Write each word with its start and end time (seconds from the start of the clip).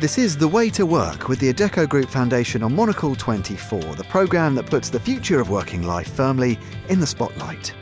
This 0.00 0.16
is 0.16 0.34
The 0.34 0.48
Way 0.48 0.70
to 0.70 0.86
Work 0.86 1.28
with 1.28 1.40
the 1.40 1.52
Adecco 1.52 1.86
Group 1.86 2.08
Foundation 2.08 2.62
on 2.62 2.74
Monocle 2.74 3.14
24, 3.14 3.96
the 3.96 4.04
programme 4.04 4.54
that 4.54 4.64
puts 4.64 4.88
the 4.88 4.98
future 4.98 5.42
of 5.42 5.50
working 5.50 5.82
life 5.82 6.10
firmly 6.14 6.58
in 6.88 7.00
the 7.00 7.06
spotlight. 7.06 7.74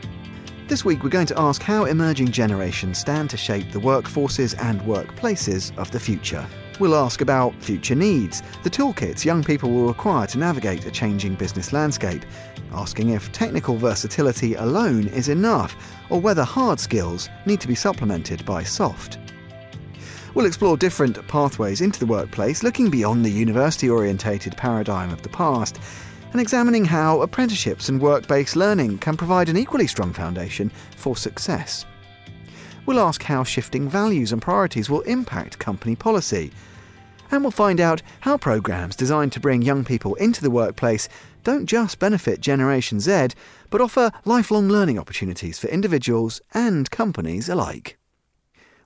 This 0.67 0.85
week, 0.85 1.05
we're 1.05 1.11
going 1.11 1.29
to 1.29 1.39
ask 1.39 1.63
how 1.63 1.85
emerging 1.85 2.33
generations 2.33 2.99
stand 2.99 3.31
to 3.31 3.37
shape 3.37 3.71
the 3.71 3.79
workforces 3.79 4.61
and 4.61 4.81
workplaces 4.81 5.71
of 5.79 5.93
the 5.93 6.01
future. 6.01 6.45
We'll 6.81 6.97
ask 6.97 7.21
about 7.21 7.55
future 7.63 7.95
needs, 7.95 8.43
the 8.65 8.71
toolkits 8.71 9.25
young 9.25 9.45
people 9.45 9.71
will 9.71 9.87
require 9.87 10.27
to 10.27 10.39
navigate 10.39 10.87
a 10.87 10.91
changing 10.91 11.37
business 11.37 11.73
landscape, 11.73 12.25
asking 12.73 13.11
if 13.11 13.31
technical 13.31 13.77
versatility 13.77 14.55
alone 14.55 15.07
is 15.07 15.29
enough, 15.29 15.77
or 16.11 16.21
whether 16.21 16.43
hard 16.43 16.81
skills 16.81 17.29
need 17.47 17.61
to 17.61 17.69
be 17.69 17.77
supplemented 17.77 18.45
by 18.45 18.65
soft. 18.65 19.19
We'll 20.35 20.47
explore 20.47 20.77
different 20.77 21.27
pathways 21.29 21.81
into 21.81 21.99
the 21.99 22.07
workplace, 22.07 22.63
looking 22.63 22.91
beyond 22.91 23.25
the 23.25 23.31
university 23.31 23.89
orientated 23.89 24.57
paradigm 24.57 25.11
of 25.11 25.23
the 25.23 25.29
past 25.29 25.81
and 26.33 26.41
examining 26.41 26.85
how 26.85 27.23
apprenticeships 27.23 27.89
and 27.89 28.01
work 28.01 28.27
based 28.27 28.57
learning 28.57 28.99
can 28.99 29.17
provide 29.17 29.49
an 29.49 29.57
equally 29.57 29.87
strong 29.87 30.13
foundation 30.13 30.71
for 30.97 31.17
success. 31.17 31.87
We'll 32.87 33.01
ask 33.01 33.23
how 33.23 33.45
shifting 33.45 33.89
values 33.89 34.33
and 34.33 34.41
priorities 34.41 34.89
will 34.89 35.03
impact 35.03 35.59
company 35.59 35.97
policy. 35.97 36.53
And 37.31 37.43
we'll 37.43 37.51
find 37.51 37.81
out 37.81 38.01
how 38.21 38.39
programs 38.39 38.97
designed 38.97 39.33
to 39.33 39.41
bring 39.41 39.61
young 39.61 39.85
people 39.85 40.15
into 40.15 40.43
the 40.43 40.51
workplace 40.51 41.09
don't 41.45 41.67
just 41.67 41.99
benefit 41.99 42.41
Generation 42.41 43.01
Z, 43.01 43.29
but 43.71 43.81
offer 43.81 44.11
lifelong 44.25 44.69
learning 44.69 44.99
opportunities 44.99 45.59
for 45.59 45.69
individuals 45.69 46.41
and 46.55 46.91
companies 46.91 47.49
alike. 47.49 47.98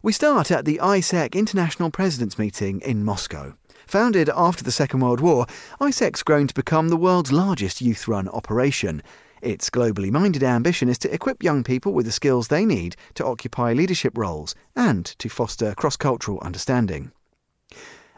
We 0.05 0.13
start 0.13 0.51
at 0.51 0.65
the 0.65 0.81
AIESEC 0.83 1.35
International 1.35 1.89
Presidents 1.89 2.37
Meeting 2.37 2.81
in 2.81 3.05
Moscow. 3.05 3.55
Founded 3.87 4.29
after 4.35 4.65
the 4.65 4.73
Second 4.73 4.99
World 4.99 5.21
War, 5.21 5.47
AIESEC's 5.81 6.25
grown 6.25 6.49
to 6.49 6.55
become 6.55 6.89
the 6.89 6.97
world's 6.97 7.31
largest 7.31 7.81
youth 7.81 8.09
run 8.09 8.29
operation. 8.31 9.01
Its 9.43 9.71
globally 9.71 10.11
minded 10.11 10.43
ambition 10.43 10.89
is 10.89 10.99
to 10.99 11.15
equip 11.15 11.45
young 11.45 11.63
people 11.63 11.93
with 11.93 12.07
the 12.07 12.11
skills 12.11 12.49
they 12.49 12.67
need 12.67 12.97
to 13.15 13.25
occupy 13.25 13.73
leadership 13.73 14.19
roles 14.19 14.57
and 14.75 15.07
to 15.21 15.29
foster 15.29 15.73
cross 15.77 15.97
cultural 15.97 16.41
understanding. 16.41 17.13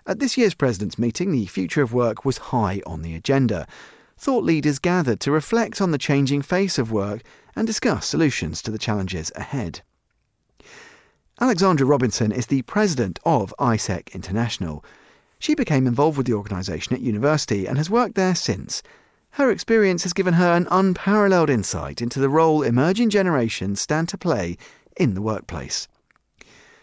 At 0.07 0.21
this 0.21 0.39
year's 0.39 0.55
Presidents' 0.55 0.99
meeting, 0.99 1.33
the 1.33 1.45
future 1.45 1.83
of 1.83 1.93
work 1.93 2.25
was 2.25 2.49
high 2.49 2.81
on 2.87 3.03
the 3.03 3.15
agenda. 3.15 3.67
Thought 4.17 4.45
leaders 4.45 4.79
gathered 4.79 5.21
to 5.21 5.31
reflect 5.31 5.83
on 5.83 5.91
the 5.91 5.99
changing 5.99 6.41
face 6.41 6.79
of 6.79 6.91
work 6.91 7.21
and 7.55 7.67
discuss 7.67 8.07
solutions 8.07 8.62
to 8.62 8.71
the 8.71 8.79
challenges 8.79 9.31
ahead. 9.37 9.83
Alexandra 11.45 11.87
Robinson 11.87 12.33
is 12.33 12.47
the 12.47 12.62
president 12.62 13.19
of 13.27 13.53
AIESEC 13.59 14.14
International. 14.14 14.83
She 15.39 15.55
became 15.55 15.87
involved 15.87 16.17
with 16.17 16.27
the 16.27 16.33
organisation 16.33 16.95
at 16.95 17.03
university 17.03 17.67
and 17.67 17.77
has 17.77 17.91
worked 17.91 18.14
there 18.14 18.34
since. 18.34 18.83
Her 19.33 19.50
experience 19.50 20.05
has 20.05 20.15
given 20.15 20.33
her 20.34 20.55
an 20.55 20.67
unparalleled 20.70 21.50
insight 21.50 22.00
into 22.00 22.19
the 22.19 22.31
role 22.31 22.62
emerging 22.62 23.11
generations 23.11 23.83
stand 23.83 24.09
to 24.09 24.17
play 24.17 24.56
in 24.97 25.12
the 25.12 25.20
workplace. 25.20 25.87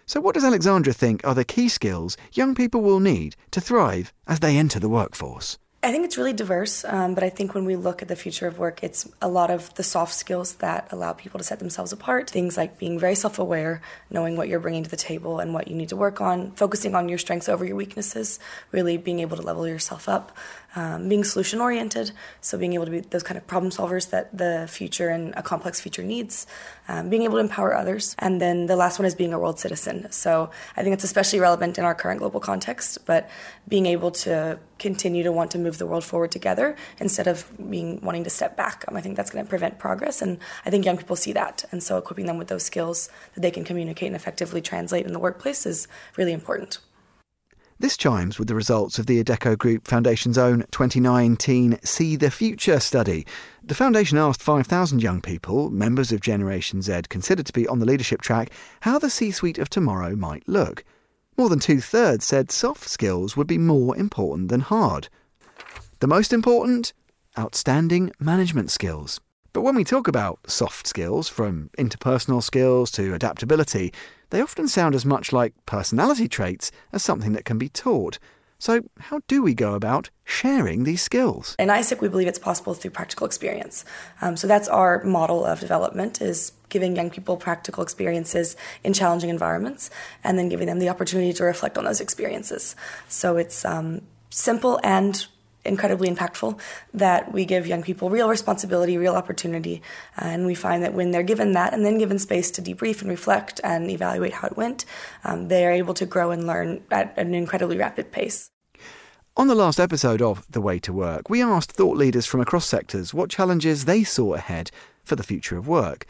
So, 0.06 0.22
what 0.22 0.36
does 0.36 0.46
Alexandra 0.46 0.94
think 0.94 1.26
are 1.26 1.34
the 1.34 1.44
key 1.44 1.68
skills 1.68 2.16
young 2.32 2.54
people 2.54 2.84
will 2.84 3.00
need 3.00 3.36
to 3.50 3.62
thrive 3.62 4.14
as 4.28 4.42
they 4.42 4.58
enter 4.58 4.80
the 4.80 4.88
workforce? 4.90 5.58
I 5.84 5.92
think 5.92 6.06
it's 6.06 6.16
really 6.16 6.34
diverse, 6.34 6.86
um, 6.86 7.16
but 7.16 7.24
I 7.24 7.32
think 7.32 7.56
when 7.56 7.66
we 7.66 7.76
look 7.76 8.04
at 8.04 8.08
the 8.08 8.16
future 8.16 8.46
of 8.46 8.60
work, 8.60 8.84
it's 8.84 9.10
a 9.20 9.28
lot 9.28 9.50
of 9.50 9.74
the 9.74 9.82
soft 9.82 10.14
skills 10.14 10.54
that 10.56 10.88
allow 10.92 11.14
people 11.14 11.40
to 11.40 11.44
set 11.44 11.58
themselves 11.58 11.92
apart. 11.92 12.30
Things 12.30 12.56
like 12.56 12.78
being 12.78 13.00
very 13.00 13.16
self 13.16 13.40
aware, 13.40 13.82
knowing 14.12 14.38
what 14.38 14.48
you're 14.48 14.60
bringing 14.60 14.84
to 14.84 14.92
the 14.92 14.96
table 14.96 15.40
and 15.40 15.56
what 15.56 15.68
you 15.68 15.76
need 15.76 15.90
to 15.90 15.96
work 15.96 16.22
on, 16.22 16.52
focusing 16.52 16.94
on 16.94 17.10
your 17.10 17.18
strengths 17.18 17.50
over 17.50 17.66
your 17.66 17.76
weaknesses, 17.76 18.40
really 18.72 18.96
being 18.98 19.22
able 19.22 19.38
to 19.38 19.42
level 19.42 19.68
yourself 19.68 20.08
up, 20.08 20.38
um, 20.76 21.10
being 21.10 21.24
solution 21.24 21.60
oriented, 21.60 22.12
so 22.40 22.58
being 22.58 22.74
able 22.74 22.86
to 22.86 22.92
be 22.92 23.00
those 23.02 23.24
kind 23.24 23.38
of 23.38 23.46
problem 23.48 23.72
solvers 23.72 24.10
that 24.12 24.36
the 24.36 24.68
future 24.70 25.10
and 25.10 25.34
a 25.36 25.44
complex 25.44 25.82
future 25.82 26.04
needs, 26.04 26.48
um, 26.88 27.10
being 27.10 27.24
able 27.24 27.36
to 27.36 27.40
empower 27.40 27.76
others, 27.76 28.16
and 28.20 28.40
then 28.40 28.68
the 28.68 28.76
last 28.76 29.00
one 29.00 29.06
is 29.06 29.16
being 29.16 29.34
a 29.34 29.40
world 29.40 29.60
citizen. 29.60 30.12
So 30.12 30.50
I 30.78 30.84
think 30.84 30.94
it's 30.94 31.04
especially 31.04 31.40
relevant 31.40 31.78
in 31.78 31.84
our 31.84 31.96
current 31.96 32.20
global 32.20 32.40
context, 32.40 33.06
but 33.06 33.30
being 33.68 33.86
able 33.86 34.12
to 34.12 34.60
continue 34.80 35.24
to 35.24 35.32
want 35.32 35.52
to 35.52 35.60
move 35.60 35.78
the 35.78 35.86
world 35.86 36.04
forward 36.04 36.32
together 36.32 36.76
instead 37.00 37.28
of 37.28 37.46
being 37.70 38.00
wanting 38.02 38.24
to 38.24 38.30
step 38.30 38.58
back. 38.58 38.86
Um, 38.88 38.98
I 38.98 39.02
think 39.02 39.16
that's 39.18 39.30
going 39.30 39.46
to 39.46 39.50
prevent 39.50 39.78
progress, 39.78 40.22
and 40.22 40.40
I 40.66 40.70
think 40.70 40.86
young 40.86 40.98
people 40.98 41.16
see 41.16 41.34
that, 41.34 41.66
and 41.72 41.84
so 41.84 41.98
equipping 41.98 42.26
them 42.26 42.38
with 42.38 42.48
those 42.48 42.64
skills 42.64 43.10
that 43.34 43.42
they 43.42 43.52
can 43.52 43.64
communicate 43.64 44.08
and 44.08 44.16
effectively 44.16 44.62
translate 44.62 45.06
in 45.06 45.14
the 45.14 45.20
workplace 45.20 45.66
is 45.66 45.88
really 46.18 46.34
important. 46.34 46.80
This 47.82 47.98
chimes 47.98 48.38
with 48.38 48.48
the 48.48 48.54
results 48.54 49.00
of 49.00 49.08
the 49.08 49.24
Adecco 49.24 49.58
Group 49.58 49.88
Foundation's 49.88 50.38
own 50.38 50.66
2019 50.70 51.80
See 51.84 52.16
the 52.16 52.30
Future 52.30 52.80
study. 52.80 53.26
The 53.64 53.74
foundation 53.74 54.20
asked 54.20 54.44
5,000 54.44 55.02
young 55.02 55.20
people, 55.20 55.72
members 55.72 56.12
of 56.12 56.22
Generation 56.22 56.84
Z 56.84 57.02
considered 57.10 57.48
to 57.48 57.54
be 57.54 57.68
on 57.68 57.80
the 57.80 57.88
leadership 57.88 58.22
track, 58.22 58.52
how 58.82 59.00
the 59.00 59.10
C 59.10 59.32
suite 59.32 59.58
of 59.58 59.68
tomorrow 59.68 60.16
might 60.16 60.48
look. 60.48 60.84
More 61.40 61.50
than 61.50 61.58
two 61.58 61.82
thirds 61.82 62.24
said 62.24 62.52
soft 62.52 62.88
skills 62.88 63.36
would 63.36 63.48
be 63.48 63.58
more 63.58 63.98
important 63.98 64.50
than 64.50 64.62
hard. 64.62 65.10
The 66.02 66.08
most 66.08 66.32
important? 66.32 66.94
Outstanding 67.36 68.12
management 68.20 68.70
skills. 68.70 69.20
But 69.54 69.62
when 69.62 69.74
we 69.74 69.84
talk 69.84 70.08
about 70.08 70.40
soft 70.46 70.86
skills, 70.86 71.30
from 71.30 71.72
interpersonal 71.80 72.44
skills 72.44 72.92
to 72.92 73.16
adaptability, 73.16 73.92
they 74.32 74.42
often 74.42 74.68
sound 74.68 74.96
as 74.96 75.06
much 75.06 75.32
like 75.32 75.54
personality 75.66 76.28
traits 76.28 76.72
as 76.92 77.04
something 77.04 77.34
that 77.34 77.46
can 77.46 77.58
be 77.58 77.70
taught. 77.70 78.18
So, 78.58 78.82
how 79.00 79.22
do 79.28 79.42
we 79.42 79.56
go 79.56 79.74
about 79.74 80.12
sharing 80.24 80.84
these 80.84 81.02
skills? 81.02 81.56
In 81.58 81.70
AIESEC, 81.70 82.00
we 82.00 82.08
believe 82.10 82.28
it's 82.28 82.38
possible 82.38 82.76
through 82.76 82.92
practical 82.92 83.26
experience. 83.26 83.86
Um, 84.22 84.38
so 84.38 84.46
that's 84.46 84.68
our 84.68 85.04
model 85.04 85.44
of 85.44 85.60
development: 85.60 86.22
is 86.22 86.52
giving 86.70 86.96
young 86.96 87.10
people 87.10 87.38
practical 87.38 87.82
experiences 87.82 88.56
in 88.84 88.94
challenging 88.94 89.32
environments, 89.32 89.90
and 90.24 90.38
then 90.38 90.48
giving 90.48 90.68
them 90.68 90.78
the 90.78 90.90
opportunity 90.90 91.34
to 91.34 91.44
reflect 91.44 91.78
on 91.78 91.86
those 91.86 92.02
experiences. 92.02 92.76
So 93.08 93.38
it's 93.38 93.66
um, 93.66 94.02
simple 94.30 94.80
and 94.84 95.26
incredibly 95.64 96.10
impactful 96.10 96.60
that 96.94 97.32
we 97.32 97.46
give 97.46 97.68
young 97.68 97.84
people 97.84 98.10
real 98.10 98.30
responsibility, 98.30 98.98
real 98.98 99.16
opportunity, 99.16 99.82
and 100.18 100.46
we 100.46 100.56
find 100.56 100.84
that 100.84 100.94
when 100.94 101.12
they're 101.12 101.24
given 101.24 101.54
that 101.54 101.74
and 101.74 101.86
then 101.86 101.98
given 101.98 102.20
space 102.20 102.52
to 102.52 102.62
debrief 102.62 103.02
and 103.02 103.10
reflect 103.10 103.60
and 103.64 103.90
evaluate 103.90 104.34
how 104.34 104.48
it 104.48 104.58
went, 104.58 104.86
um, 105.24 105.48
they 105.48 105.66
are 105.66 105.72
able 105.72 105.94
to 105.94 106.06
grow 106.06 106.32
and 106.32 106.48
learn 106.48 106.84
at 106.92 107.18
an 107.18 107.34
incredibly 107.34 107.78
rapid 107.78 108.12
pace. 108.12 108.50
On 109.38 109.48
the 109.48 109.56
last 109.56 109.80
episode 109.80 110.22
of 110.22 110.46
The 110.50 110.62
Way 110.62 110.80
to 110.80 110.92
Work, 110.92 111.30
we 111.30 111.42
asked 111.42 111.72
thought 111.72 111.96
leaders 111.96 112.26
from 112.26 112.42
across 112.42 112.66
sectors 112.66 113.14
what 113.14 113.30
challenges 113.30 113.86
they 113.86 114.04
saw 114.04 114.34
ahead 114.34 114.72
for 115.04 115.16
the 115.16 115.24
future 115.24 115.58
of 115.58 115.68
work. 115.68 116.06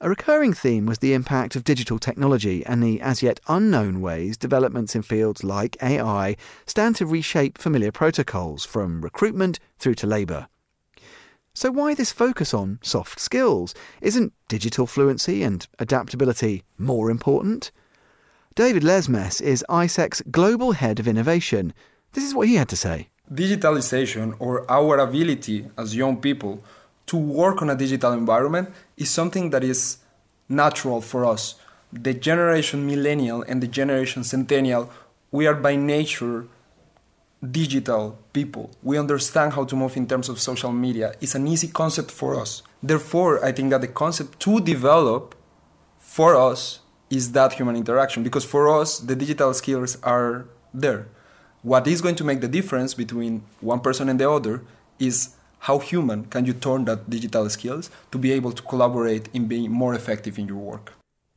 A 0.00 0.08
recurring 0.08 0.52
theme 0.52 0.86
was 0.86 1.00
the 1.00 1.12
impact 1.12 1.56
of 1.56 1.64
digital 1.64 1.98
technology 1.98 2.64
and 2.64 2.80
the 2.80 3.00
as 3.00 3.20
yet 3.20 3.40
unknown 3.48 4.00
ways 4.00 4.36
developments 4.36 4.94
in 4.94 5.02
fields 5.02 5.42
like 5.42 5.76
AI 5.82 6.36
stand 6.66 6.94
to 6.96 7.06
reshape 7.06 7.58
familiar 7.58 7.90
protocols 7.90 8.64
from 8.64 9.00
recruitment 9.02 9.58
through 9.80 9.96
to 9.96 10.06
labour. 10.06 10.46
So, 11.52 11.72
why 11.72 11.94
this 11.94 12.12
focus 12.12 12.54
on 12.54 12.78
soft 12.80 13.18
skills? 13.18 13.74
Isn't 14.00 14.32
digital 14.46 14.86
fluency 14.86 15.42
and 15.42 15.66
adaptability 15.80 16.62
more 16.78 17.10
important? 17.10 17.72
David 18.54 18.84
Lesmes 18.84 19.42
is 19.42 19.64
AIESEC's 19.68 20.22
Global 20.30 20.72
Head 20.72 21.00
of 21.00 21.08
Innovation. 21.08 21.74
This 22.12 22.22
is 22.22 22.36
what 22.36 22.46
he 22.46 22.54
had 22.54 22.68
to 22.68 22.76
say. 22.76 23.08
Digitalization, 23.32 24.36
or 24.38 24.70
our 24.70 24.98
ability 24.98 25.66
as 25.76 25.96
young 25.96 26.20
people 26.20 26.62
to 27.06 27.16
work 27.16 27.62
on 27.62 27.70
a 27.70 27.74
digital 27.74 28.12
environment 28.12 28.68
is 28.98 29.10
something 29.10 29.50
that 29.50 29.64
is 29.64 29.98
natural 30.48 31.00
for 31.00 31.24
us. 31.24 31.54
The 31.92 32.12
generation 32.12 32.86
millennial 32.86 33.42
and 33.42 33.62
the 33.62 33.66
generation 33.66 34.24
centennial, 34.24 34.90
we 35.30 35.46
are 35.46 35.54
by 35.54 35.76
nature 35.76 36.46
digital 37.50 38.18
people. 38.32 38.70
We 38.82 38.98
understand 38.98 39.52
how 39.52 39.64
to 39.64 39.76
move 39.76 39.96
in 39.96 40.06
terms 40.06 40.28
of 40.28 40.40
social 40.40 40.72
media. 40.72 41.14
It's 41.20 41.34
an 41.34 41.46
easy 41.46 41.68
concept 41.68 42.10
for 42.10 42.38
us. 42.38 42.62
Therefore, 42.82 43.44
I 43.44 43.52
think 43.52 43.70
that 43.70 43.80
the 43.80 43.88
concept 43.88 44.40
to 44.40 44.60
develop 44.60 45.34
for 45.98 46.36
us 46.36 46.80
is 47.10 47.32
that 47.32 47.54
human 47.54 47.76
interaction 47.76 48.22
because 48.22 48.44
for 48.44 48.68
us, 48.80 48.98
the 48.98 49.14
digital 49.14 49.54
skills 49.54 49.96
are 50.02 50.46
there. 50.74 51.06
What 51.62 51.86
is 51.86 52.00
going 52.00 52.16
to 52.16 52.24
make 52.24 52.40
the 52.40 52.48
difference 52.48 52.94
between 52.94 53.42
one 53.60 53.80
person 53.80 54.08
and 54.08 54.18
the 54.18 54.30
other 54.30 54.62
is 54.98 55.34
how 55.60 55.78
human 55.78 56.24
can 56.24 56.44
you 56.44 56.52
turn 56.52 56.84
that 56.86 57.10
digital 57.10 57.48
skills 57.50 57.90
to 58.10 58.18
be 58.18 58.32
able 58.32 58.52
to 58.52 58.62
collaborate 58.62 59.28
in 59.32 59.46
being 59.46 59.70
more 59.70 59.94
effective 59.94 60.38
in 60.38 60.48
your 60.48 60.58
work? 60.58 60.92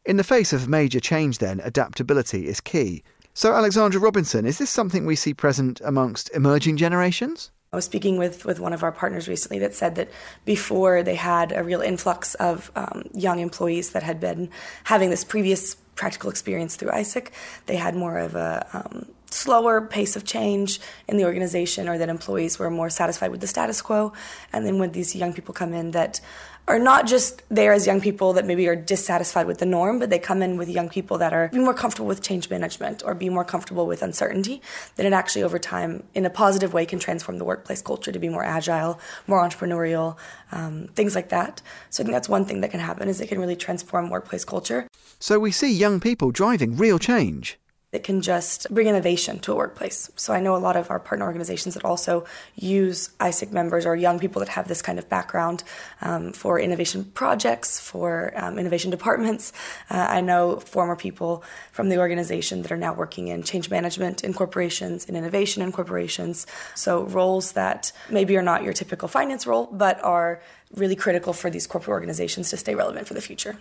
In 0.06 0.18
the 0.18 0.24
face 0.24 0.52
of 0.54 0.68
major 0.68 1.00
change, 1.00 1.38
then, 1.38 1.60
adaptability 1.64 2.48
is 2.48 2.60
key. 2.60 3.04
So, 3.34 3.54
Alexandra 3.54 4.02
Robinson, 4.02 4.46
is 4.46 4.58
this 4.58 4.70
something 4.70 5.06
we 5.06 5.16
see 5.16 5.34
present 5.34 5.80
amongst 5.86 6.30
emerging 6.36 6.78
generations? 6.78 7.52
I 7.72 7.78
was 7.78 7.86
speaking 7.86 8.18
with, 8.18 8.44
with 8.44 8.60
one 8.60 8.74
of 8.74 8.84
our 8.84 8.92
partners 8.92 9.30
recently 9.30 9.58
that 9.60 9.74
said 9.74 9.96
that 9.96 10.10
before 10.44 11.04
they 11.04 11.16
had 11.16 11.54
a 11.54 11.64
real 11.64 11.80
influx 11.80 12.36
of 12.36 12.70
um, 12.76 13.04
young 13.14 13.40
employees 13.40 13.92
that 13.92 14.04
had 14.04 14.20
been 14.20 14.50
having 14.86 15.10
this 15.10 15.24
previous 15.24 15.76
practical 15.96 16.30
experience 16.30 16.76
through 16.76 16.90
AIESEC, 16.90 17.30
they 17.68 17.78
had 17.78 17.96
more 17.96 18.18
of 18.18 18.36
a 18.36 18.68
um, 18.74 19.06
slower 19.34 19.82
pace 19.82 20.16
of 20.16 20.26
change 20.26 20.80
in 21.08 21.18
the 21.18 21.26
organization 21.26 21.88
or 21.88 21.98
that 21.98 22.10
employees 22.10 22.60
were 22.60 22.70
more 22.70 22.90
satisfied 22.90 23.32
with 23.32 23.42
the 23.42 23.48
status 23.48 23.82
quo. 23.82 24.14
And 24.54 24.66
then 24.66 24.80
when 24.80 24.92
these 24.92 25.16
young 25.16 25.34
people 25.34 25.54
come 25.54 25.74
in 25.74 25.92
that 25.92 26.22
are 26.68 26.80
not 26.80 27.08
just 27.08 27.42
there 27.50 27.74
as 27.74 27.88
young 27.88 28.00
people 28.00 28.34
that 28.34 28.46
maybe 28.46 28.68
are 28.68 28.76
dissatisfied 28.76 29.48
with 29.48 29.58
the 29.58 29.66
norm, 29.66 30.00
but 30.00 30.10
they 30.10 30.20
come 30.20 30.42
in 30.42 30.58
with 30.58 30.70
young 30.70 30.90
people 30.90 31.18
that 31.18 31.34
are 31.34 31.50
be 31.50 31.60
more 31.60 31.74
comfortable 31.74 32.08
with 32.08 32.22
change 32.22 32.50
management 32.50 33.02
or 33.04 33.16
be 33.16 33.30
more 33.30 33.44
comfortable 33.44 33.88
with 33.88 34.02
uncertainty, 34.02 34.62
then 34.96 35.06
it 35.06 35.14
actually 35.14 35.44
over 35.44 35.58
time, 35.58 36.04
in 36.14 36.26
a 36.26 36.30
positive 36.30 36.74
way, 36.74 36.86
can 36.86 37.00
transform 37.00 37.40
the 37.40 37.46
workplace 37.46 37.82
culture 37.82 38.12
to 38.12 38.20
be 38.20 38.30
more 38.30 38.44
agile, 38.44 39.00
more 39.28 39.44
entrepreneurial, 39.44 40.18
um, 40.52 40.88
things 40.94 41.16
like 41.16 41.30
that. 41.30 41.62
So 41.90 42.04
I 42.04 42.06
think 42.06 42.14
that's 42.14 42.30
one 42.30 42.46
thing 42.46 42.62
that 42.62 42.72
can 42.72 42.80
happen 42.80 43.10
is 43.10 43.20
it 43.20 43.28
can 43.28 43.40
really 43.40 43.56
transform 43.56 44.10
workplace 44.10 44.46
culture. 44.46 44.88
So 45.20 45.40
we 45.40 45.52
see 45.52 45.72
young 45.74 46.00
people 46.00 46.32
driving 46.32 46.78
real 46.78 47.00
change 47.00 47.58
that 47.92 48.04
can 48.04 48.22
just 48.22 48.74
bring 48.74 48.88
innovation 48.88 49.40
to 49.40 49.52
a 49.52 49.56
workplace. 49.56 50.10
So 50.16 50.34
I 50.34 50.40
know 50.40 50.56
a 50.56 50.58
lot 50.58 50.78
of 50.78 50.90
our 50.90 51.00
partner 51.00 51.26
organizations 51.26 51.74
that 51.76 51.86
also 51.86 52.26
use 52.56 53.10
AIESEC 53.20 53.52
members 53.52 53.86
or 53.86 53.96
young 53.96 54.18
people 54.20 54.40
that 54.40 54.50
have 54.50 54.68
this 54.68 54.82
kind 54.82 54.98
of 54.98 55.10
background 55.10 55.64
um, 56.02 56.32
for 56.32 56.60
innovation 56.60 57.06
projects, 57.06 57.80
for 57.80 58.32
um, 58.36 58.58
innovation 58.58 58.92
departments. 58.92 59.52
Uh, 59.90 60.08
I 60.10 60.22
know 60.22 60.60
former 60.60 60.96
people 60.96 61.44
from 61.72 61.90
the 61.90 61.98
organization 61.98 62.62
that 62.62 62.72
are 62.72 62.78
now 62.78 62.94
working 62.94 63.28
in 63.28 63.44
change 63.44 63.70
management 63.70 64.24
in 64.24 64.34
corporations, 64.34 65.06
in 65.06 65.16
innovation 65.16 65.62
in 65.62 65.72
corporations. 65.72 66.48
So 66.76 67.04
roles 67.04 67.54
that 67.54 67.92
maybe 68.10 68.38
are 68.38 68.42
not 68.42 68.64
your 68.64 68.74
typical 68.74 69.08
finance 69.08 69.46
role, 69.46 69.68
but 69.72 70.02
are 70.04 70.42
really 70.76 70.96
critical 70.96 71.34
for 71.34 71.50
these 71.50 71.68
corporate 71.68 71.94
organizations 71.94 72.50
to 72.52 72.58
stay 72.58 72.76
relevant 72.76 73.08
for 73.08 73.14
the 73.14 73.22
future. 73.22 73.58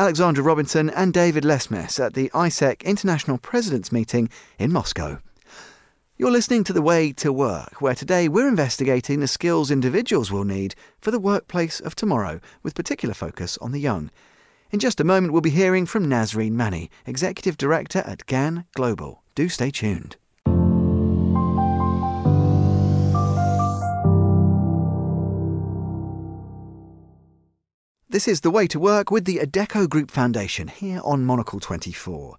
Alexandra 0.00 0.44
Robinson 0.44 0.88
and 0.90 1.12
David 1.12 1.42
Lesmes 1.42 1.98
at 1.98 2.14
the 2.14 2.30
AIESEC 2.30 2.84
International 2.84 3.36
Presidents 3.36 3.90
Meeting 3.90 4.30
in 4.56 4.72
Moscow. 4.72 5.18
You're 6.16 6.30
listening 6.30 6.62
to 6.64 6.72
The 6.72 6.80
Way 6.80 7.12
to 7.14 7.32
Work, 7.32 7.82
where 7.82 7.96
today 7.96 8.28
we're 8.28 8.46
investigating 8.46 9.18
the 9.18 9.26
skills 9.26 9.72
individuals 9.72 10.30
will 10.30 10.44
need 10.44 10.76
for 11.00 11.10
the 11.10 11.18
workplace 11.18 11.80
of 11.80 11.96
tomorrow, 11.96 12.38
with 12.62 12.76
particular 12.76 13.12
focus 13.12 13.58
on 13.60 13.72
the 13.72 13.80
young. 13.80 14.12
In 14.70 14.78
just 14.78 15.00
a 15.00 15.04
moment, 15.04 15.32
we'll 15.32 15.42
be 15.42 15.50
hearing 15.50 15.84
from 15.84 16.06
Nazrene 16.06 16.52
Mannie, 16.52 16.92
Executive 17.04 17.56
Director 17.56 18.04
at 18.06 18.24
GAN 18.26 18.66
Global. 18.76 19.24
Do 19.34 19.48
stay 19.48 19.72
tuned. 19.72 20.16
This 28.10 28.26
is 28.26 28.40
The 28.40 28.50
Way 28.50 28.66
to 28.68 28.80
Work 28.80 29.10
with 29.10 29.26
the 29.26 29.36
Adecco 29.36 29.86
Group 29.86 30.10
Foundation 30.10 30.68
here 30.68 31.02
on 31.04 31.26
Monocle 31.26 31.60
24. 31.60 32.38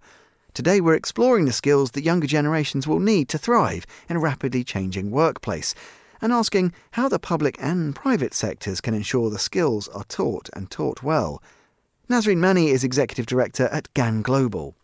Today 0.55 0.81
we're 0.81 0.95
exploring 0.95 1.45
the 1.45 1.53
skills 1.53 1.91
that 1.91 2.01
younger 2.01 2.25
generations 2.25 2.87
will 2.87 2.99
need 2.99 3.29
to 3.29 3.37
thrive 3.37 3.85
in 4.09 4.15
a 4.15 4.19
rapidly 4.19 4.63
changing 4.63 5.11
workplace 5.11 5.75
and 6.23 6.33
asking 6.33 6.73
how 6.93 7.07
the 7.07 7.19
public 7.19 7.55
and 7.61 7.95
private 7.95 8.33
sectors 8.33 8.81
can 8.81 8.95
ensure 8.95 9.29
the 9.29 9.37
skills 9.37 9.87
are 9.89 10.05
taught 10.05 10.49
and 10.53 10.71
taught 10.71 11.03
well. 11.03 11.39
Nazrene 12.09 12.39
Mannie 12.39 12.71
is 12.71 12.83
Executive 12.83 13.27
Director 13.27 13.65
at 13.65 13.93
GAN 13.93 14.23
Global. 14.23 14.75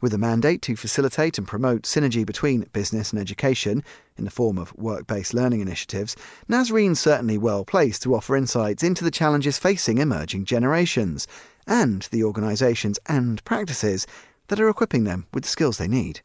With 0.00 0.14
a 0.14 0.18
mandate 0.18 0.62
to 0.62 0.74
facilitate 0.74 1.36
and 1.36 1.46
promote 1.46 1.82
synergy 1.82 2.24
between 2.24 2.64
business 2.72 3.10
and 3.12 3.20
education 3.20 3.84
in 4.18 4.24
the 4.24 4.30
form 4.30 4.58
of 4.58 4.74
work 4.76 5.06
based 5.06 5.32
learning 5.32 5.60
initiatives, 5.60 6.16
Nazrene's 6.48 7.00
certainly 7.00 7.38
well 7.38 7.64
placed 7.64 8.02
to 8.02 8.14
offer 8.14 8.36
insights 8.36 8.82
into 8.82 9.04
the 9.04 9.10
challenges 9.10 9.58
facing 9.58 9.98
emerging 9.98 10.44
generations 10.44 11.26
and 11.66 12.02
the 12.10 12.24
organisations 12.24 12.98
and 13.06 13.44
practices 13.44 14.06
that 14.48 14.60
are 14.60 14.68
equipping 14.68 15.04
them 15.04 15.26
with 15.32 15.44
the 15.44 15.48
skills 15.48 15.78
they 15.78 15.88
need. 15.88 16.20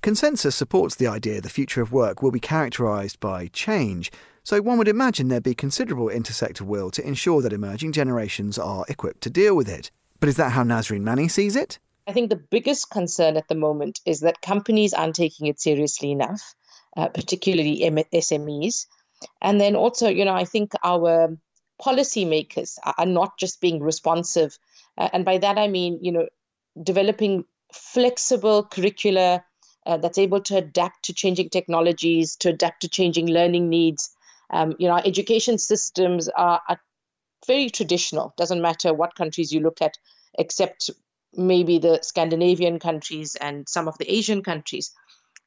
Consensus 0.00 0.54
supports 0.54 0.94
the 0.94 1.08
idea 1.08 1.40
the 1.40 1.48
future 1.48 1.82
of 1.82 1.92
work 1.92 2.22
will 2.22 2.30
be 2.30 2.38
characterised 2.38 3.18
by 3.18 3.48
change, 3.48 4.12
so 4.44 4.62
one 4.62 4.78
would 4.78 4.86
imagine 4.86 5.28
there'd 5.28 5.42
be 5.42 5.54
considerable 5.54 6.06
intersector 6.06 6.60
will 6.60 6.90
to 6.92 7.06
ensure 7.06 7.42
that 7.42 7.52
emerging 7.52 7.92
generations 7.92 8.58
are 8.58 8.84
equipped 8.88 9.22
to 9.22 9.30
deal 9.30 9.56
with 9.56 9.68
it. 9.68 9.90
But 10.20 10.28
is 10.28 10.36
that 10.36 10.52
how 10.52 10.62
Nazrene 10.62 11.02
Mannie 11.02 11.28
sees 11.28 11.56
it? 11.56 11.78
I 12.06 12.12
think 12.12 12.30
the 12.30 12.36
biggest 12.36 12.90
concern 12.90 13.36
at 13.36 13.48
the 13.48 13.54
moment 13.54 14.00
is 14.06 14.20
that 14.20 14.40
companies 14.40 14.94
aren't 14.94 15.16
taking 15.16 15.46
it 15.46 15.60
seriously 15.60 16.10
enough, 16.10 16.54
uh, 16.96 17.08
particularly 17.08 17.80
SMEs. 17.80 18.86
And 19.40 19.60
then 19.60 19.76
also, 19.76 20.08
you 20.08 20.24
know, 20.24 20.34
I 20.34 20.44
think 20.44 20.72
our 20.82 21.36
policymakers 21.82 22.78
are 22.84 23.06
not 23.06 23.38
just 23.38 23.60
being 23.60 23.82
responsive. 23.82 24.58
Uh, 24.96 25.08
and 25.12 25.24
by 25.24 25.38
that, 25.38 25.58
I 25.58 25.68
mean, 25.68 25.98
you 26.02 26.12
know, 26.12 26.26
developing 26.80 27.44
flexible 27.72 28.64
curricula 28.64 29.44
uh, 29.86 29.96
that's 29.96 30.18
able 30.18 30.40
to 30.42 30.56
adapt 30.56 31.04
to 31.04 31.14
changing 31.14 31.50
technologies, 31.50 32.36
to 32.36 32.50
adapt 32.50 32.82
to 32.82 32.88
changing 32.88 33.28
learning 33.28 33.68
needs. 33.68 34.10
Um, 34.50 34.74
you 34.78 34.88
know, 34.88 34.94
our 34.94 35.02
education 35.04 35.58
systems 35.58 36.28
are, 36.28 36.60
are 36.68 36.80
very 37.46 37.70
traditional. 37.70 38.34
Doesn't 38.36 38.62
matter 38.62 38.92
what 38.92 39.14
countries 39.14 39.52
you 39.52 39.60
look 39.60 39.80
at, 39.82 39.96
except 40.38 40.90
maybe 41.34 41.78
the 41.78 42.00
Scandinavian 42.02 42.78
countries 42.78 43.36
and 43.40 43.68
some 43.68 43.88
of 43.88 43.98
the 43.98 44.10
Asian 44.12 44.42
countries. 44.42 44.92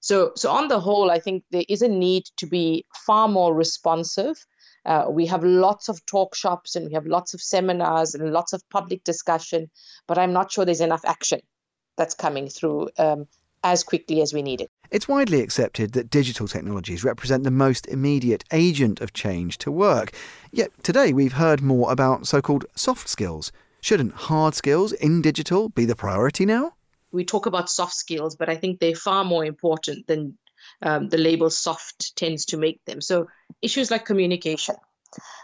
So, 0.02 0.32
so 0.36 0.52
on 0.52 0.68
the 0.68 0.80
whole, 0.80 1.10
I 1.10 1.20
think 1.20 1.44
there 1.52 1.64
is 1.70 1.82
a 1.82 1.88
need 1.88 2.26
to 2.38 2.48
be 2.48 2.86
far 3.06 3.28
more 3.28 3.54
responsive. 3.54 4.46
Uh, 4.86 5.06
we 5.10 5.28
have 5.28 5.44
lots 5.44 5.90
of 5.90 6.04
talk 6.06 6.36
shops 6.36 6.76
and 6.76 6.88
we 6.88 6.94
have 6.94 7.06
lots 7.06 7.34
of 7.34 7.42
seminars 7.42 8.16
and 8.16 8.34
lots 8.34 8.52
of 8.52 8.68
public 8.70 9.04
discussion, 9.04 9.70
but 10.08 10.18
I'm 10.18 10.34
not 10.34 10.52
sure 10.52 10.66
there's 10.66 10.82
enough 10.82 11.06
action 11.06 11.40
that's 11.98 12.16
coming 12.16 12.50
through 12.50 12.90
um, 12.98 13.28
as 13.64 13.84
quickly 13.84 14.22
as 14.22 14.34
we 14.34 14.42
need 14.42 14.60
it. 14.60 14.70
It's 14.90 15.08
widely 15.08 15.42
accepted 15.42 15.94
that 15.94 16.10
digital 16.10 16.48
technologies 16.48 17.04
represent 17.04 17.44
the 17.44 17.52
most 17.52 17.88
immediate 17.88 18.44
agent 18.52 19.02
of 19.02 19.14
change 19.14 19.60
to 19.60 19.72
work. 19.72 20.12
Yet 20.52 20.72
today 20.84 21.14
we've 21.14 21.34
heard 21.34 21.62
more 21.62 21.92
about 21.92 22.26
so 22.26 22.42
called 22.42 22.66
soft 22.76 23.08
skills 23.08 23.52
Shouldn't 23.82 24.14
hard 24.14 24.54
skills 24.54 24.94
in 24.94 25.24
digital 25.24 25.70
be 25.70 25.86
the 25.86 25.96
priority 25.96 26.46
now? 26.46 26.74
We 27.12 27.26
talk 27.26 27.46
about 27.46 27.70
soft 27.70 27.94
skills, 27.94 28.36
but 28.36 28.50
I 28.50 28.56
think 28.56 28.80
they're 28.80 28.96
far 28.96 29.24
more 29.24 29.46
important 29.46 30.08
than 30.08 30.38
um, 30.82 31.10
the 31.10 31.18
label 31.18 31.50
soft 31.50 32.16
tends 32.16 32.46
to 32.48 32.58
make 32.58 32.84
them. 32.86 33.02
So, 33.02 33.28
issues 33.62 33.92
like 33.92 34.06
communication. 34.06 34.76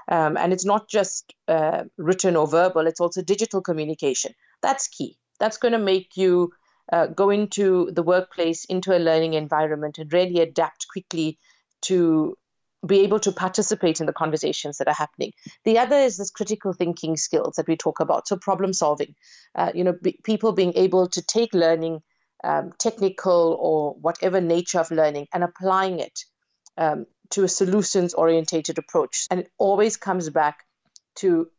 Um, 0.07 0.37
and 0.37 0.53
it's 0.53 0.65
not 0.65 0.87
just 0.87 1.33
uh, 1.47 1.83
written 1.97 2.35
or 2.35 2.47
verbal, 2.47 2.87
it's 2.87 3.01
also 3.01 3.21
digital 3.21 3.61
communication. 3.61 4.33
That's 4.61 4.87
key. 4.87 5.17
That's 5.39 5.57
going 5.57 5.73
to 5.73 5.79
make 5.79 6.15
you 6.15 6.53
uh, 6.91 7.07
go 7.07 7.29
into 7.29 7.91
the 7.91 8.03
workplace, 8.03 8.65
into 8.65 8.95
a 8.95 8.99
learning 8.99 9.33
environment, 9.33 9.97
and 9.97 10.11
really 10.11 10.39
adapt 10.39 10.87
quickly 10.87 11.37
to 11.81 12.37
be 12.85 13.01
able 13.01 13.19
to 13.19 13.31
participate 13.31 13.99
in 13.99 14.05
the 14.05 14.13
conversations 14.13 14.77
that 14.77 14.87
are 14.87 14.93
happening. 14.93 15.31
The 15.65 15.79
other 15.79 15.95
is 15.95 16.17
this 16.17 16.29
critical 16.29 16.73
thinking 16.73 17.17
skills 17.17 17.55
that 17.55 17.67
we 17.67 17.75
talk 17.75 17.99
about. 17.99 18.27
So 18.27 18.37
problem 18.37 18.73
solving, 18.73 19.15
uh, 19.55 19.71
you 19.73 19.83
know, 19.83 19.95
people 20.23 20.51
being 20.51 20.73
able 20.75 21.07
to 21.09 21.21
take 21.21 21.53
learning, 21.53 22.01
um, 22.43 22.71
technical 22.77 23.57
or 23.59 23.95
whatever 23.99 24.39
nature 24.41 24.79
of 24.79 24.91
learning, 24.91 25.27
and 25.33 25.43
applying 25.43 25.99
it 25.99 26.19
um, 26.77 27.07
to 27.31 27.43
a 27.43 27.47
solutions 27.47 28.13
orientated 28.13 28.77
approach. 28.77 29.27
And 29.31 29.39
it 29.39 29.49
always 29.57 29.97
comes 29.97 30.29
back 30.29 30.63
to 31.15 31.49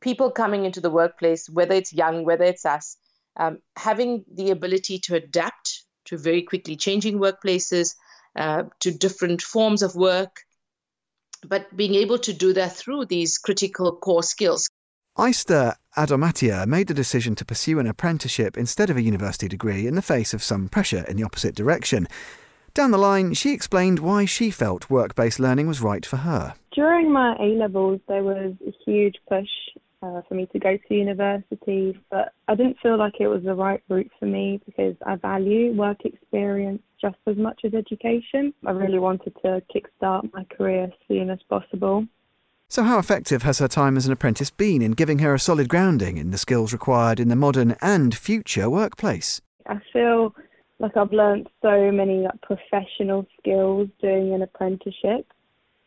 people 0.00 0.32
coming 0.32 0.64
into 0.64 0.80
the 0.80 0.90
workplace, 0.90 1.48
whether 1.48 1.74
it's 1.74 1.92
young, 1.92 2.24
whether 2.24 2.44
it's 2.44 2.66
us, 2.66 2.96
um, 3.36 3.58
having 3.76 4.24
the 4.34 4.50
ability 4.50 4.98
to 5.00 5.14
adapt 5.14 5.84
to 6.06 6.18
very 6.18 6.42
quickly 6.42 6.74
changing 6.76 7.18
workplaces. 7.18 7.94
Uh, 8.36 8.64
to 8.78 8.92
different 8.92 9.42
forms 9.42 9.82
of 9.82 9.96
work, 9.96 10.44
but 11.46 11.74
being 11.76 11.94
able 11.94 12.18
to 12.18 12.32
do 12.32 12.52
that 12.54 12.72
through 12.72 13.06
these 13.06 13.38
critical 13.38 13.94
core 13.96 14.22
skills. 14.22 14.68
Aista 15.16 15.74
Adomatia 15.96 16.64
made 16.66 16.86
the 16.86 16.94
decision 16.94 17.34
to 17.34 17.44
pursue 17.44 17.80
an 17.80 17.88
apprenticeship 17.88 18.56
instead 18.56 18.88
of 18.88 18.96
a 18.96 19.02
university 19.02 19.48
degree 19.48 19.86
in 19.86 19.96
the 19.96 20.02
face 20.02 20.32
of 20.32 20.44
some 20.44 20.68
pressure 20.68 21.04
in 21.08 21.16
the 21.16 21.24
opposite 21.24 21.56
direction. 21.56 22.06
Down 22.72 22.92
the 22.92 22.98
line, 22.98 23.34
she 23.34 23.52
explained 23.52 23.98
why 23.98 24.24
she 24.26 24.52
felt 24.52 24.88
work 24.90 25.16
based 25.16 25.40
learning 25.40 25.66
was 25.66 25.80
right 25.80 26.06
for 26.06 26.18
her. 26.18 26.54
During 26.72 27.12
my 27.12 27.34
A 27.40 27.56
levels, 27.58 28.00
there 28.06 28.22
was 28.22 28.54
a 28.64 28.72
huge 28.86 29.16
push 29.28 29.48
uh, 30.02 30.22
for 30.28 30.34
me 30.34 30.46
to 30.52 30.58
go 30.60 30.76
to 30.76 30.94
university, 30.94 32.00
but 32.10 32.32
I 32.46 32.54
didn't 32.54 32.78
feel 32.80 32.96
like 32.96 33.14
it 33.18 33.26
was 33.26 33.42
the 33.42 33.54
right 33.54 33.82
route 33.88 34.12
for 34.20 34.26
me 34.26 34.60
because 34.64 34.94
I 35.04 35.16
value 35.16 35.72
work 35.72 36.04
experience 36.04 36.82
just 37.00 37.16
as 37.26 37.36
much 37.36 37.60
as 37.64 37.74
education. 37.74 38.52
I 38.66 38.72
really 38.72 38.98
wanted 38.98 39.34
to 39.42 39.62
kickstart 39.74 40.32
my 40.32 40.44
career 40.44 40.84
as 40.84 40.92
soon 41.06 41.30
as 41.30 41.38
possible. 41.48 42.06
So, 42.68 42.82
how 42.82 42.98
effective 42.98 43.44
has 43.44 43.60
her 43.60 43.68
time 43.68 43.96
as 43.96 44.06
an 44.06 44.12
apprentice 44.12 44.50
been 44.50 44.82
in 44.82 44.92
giving 44.92 45.20
her 45.20 45.34
a 45.34 45.38
solid 45.38 45.68
grounding 45.68 46.18
in 46.18 46.30
the 46.30 46.38
skills 46.38 46.72
required 46.72 47.18
in 47.18 47.28
the 47.28 47.36
modern 47.36 47.76
and 47.80 48.14
future 48.14 48.68
workplace? 48.68 49.40
I 49.66 49.80
feel 49.92 50.34
like 50.78 50.96
I've 50.96 51.12
learnt 51.12 51.48
so 51.62 51.90
many 51.90 52.18
like, 52.18 52.40
professional 52.42 53.26
skills 53.38 53.88
doing 54.02 54.34
an 54.34 54.42
apprenticeship. 54.42 55.26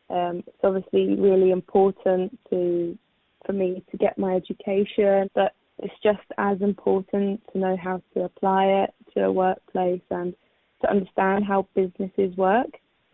Um, 0.09 0.43
it's 0.47 0.57
obviously 0.63 1.15
really 1.15 1.51
important 1.51 2.37
to 2.49 2.97
for 3.45 3.53
me 3.53 3.83
to 3.91 3.97
get 3.97 4.17
my 4.17 4.35
education, 4.35 5.29
but 5.33 5.53
it's 5.79 5.93
just 6.03 6.19
as 6.37 6.61
important 6.61 7.41
to 7.51 7.59
know 7.59 7.75
how 7.75 8.01
to 8.13 8.23
apply 8.23 8.65
it 8.65 8.93
to 9.13 9.25
a 9.25 9.31
workplace 9.31 10.01
and 10.09 10.35
to 10.81 10.89
understand 10.89 11.45
how 11.45 11.67
businesses 11.75 12.35
work. 12.38 12.67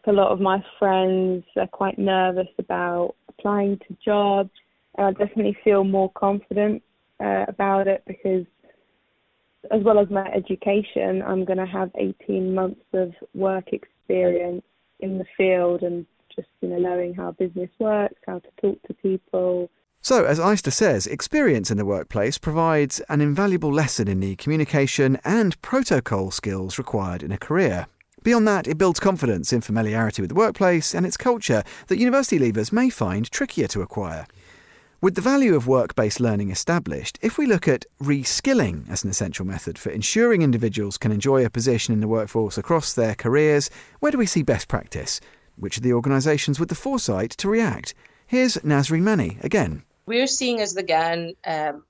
A 0.05 0.11
lot 0.11 0.31
of 0.31 0.39
my 0.39 0.63
friends 0.79 1.43
are 1.57 1.67
quite 1.67 1.99
nervous 1.99 2.47
about 2.57 3.15
applying 3.27 3.77
to 3.79 3.97
jobs, 4.03 4.51
and 4.97 5.07
I 5.07 5.11
definitely 5.11 5.57
feel 5.65 5.83
more 5.83 6.09
confident 6.11 6.81
uh, 7.19 7.43
about 7.49 7.87
it 7.87 8.03
because, 8.07 8.45
as 9.69 9.83
well 9.83 9.99
as 9.99 10.09
my 10.09 10.25
education, 10.29 11.21
I'm 11.21 11.43
going 11.43 11.57
to 11.57 11.65
have 11.65 11.91
18 11.97 12.55
months 12.55 12.85
of 12.93 13.11
work 13.35 13.73
experience 13.73 14.63
in 15.01 15.17
the 15.17 15.25
field 15.35 15.81
and 15.81 16.05
just 16.33 16.47
you 16.61 16.69
know 16.69 16.77
knowing 16.77 17.13
how 17.13 17.31
business 17.31 17.69
works, 17.79 18.21
how 18.25 18.39
to 18.39 18.47
talk 18.61 18.81
to 18.83 18.93
people. 18.93 19.69
So, 20.07 20.23
as 20.23 20.39
Eyster 20.39 20.71
says, 20.71 21.05
experience 21.05 21.69
in 21.69 21.75
the 21.75 21.83
workplace 21.83 22.37
provides 22.37 23.01
an 23.09 23.19
invaluable 23.19 23.73
lesson 23.73 24.07
in 24.07 24.21
the 24.21 24.37
communication 24.37 25.19
and 25.25 25.61
protocol 25.61 26.31
skills 26.31 26.77
required 26.77 27.23
in 27.23 27.33
a 27.33 27.37
career. 27.37 27.87
Beyond 28.23 28.47
that, 28.47 28.69
it 28.69 28.77
builds 28.77 29.01
confidence 29.01 29.51
in 29.51 29.59
familiarity 29.59 30.21
with 30.21 30.29
the 30.29 30.35
workplace 30.35 30.95
and 30.95 31.05
its 31.05 31.17
culture 31.17 31.61
that 31.87 31.97
university 31.97 32.39
leavers 32.39 32.71
may 32.71 32.89
find 32.89 33.29
trickier 33.29 33.67
to 33.67 33.81
acquire. 33.81 34.25
With 35.01 35.15
the 35.15 35.21
value 35.21 35.55
of 35.55 35.67
work 35.67 35.93
based 35.93 36.21
learning 36.21 36.51
established, 36.51 37.19
if 37.21 37.37
we 37.37 37.45
look 37.45 37.67
at 37.67 37.85
reskilling 38.01 38.89
as 38.89 39.03
an 39.03 39.09
essential 39.09 39.45
method 39.45 39.77
for 39.77 39.89
ensuring 39.89 40.41
individuals 40.41 40.97
can 40.97 41.11
enjoy 41.11 41.43
a 41.43 41.49
position 41.49 41.93
in 41.93 41.99
the 41.99 42.07
workforce 42.07 42.57
across 42.57 42.93
their 42.93 43.13
careers, 43.13 43.69
where 43.99 44.13
do 44.13 44.17
we 44.17 44.25
see 44.25 44.41
best 44.41 44.69
practice? 44.69 45.19
Which 45.57 45.77
are 45.77 45.81
the 45.81 45.91
organisations 45.91 46.61
with 46.61 46.69
the 46.69 46.75
foresight 46.75 47.31
to 47.31 47.49
react? 47.49 47.93
Here's 48.25 48.55
Nazrene 48.59 49.01
Mannie 49.01 49.37
again. 49.43 49.83
We're 50.07 50.27
seeing 50.27 50.61
as 50.61 50.73
the 50.73 50.83
GAN 50.83 51.35
um, 51.45 51.83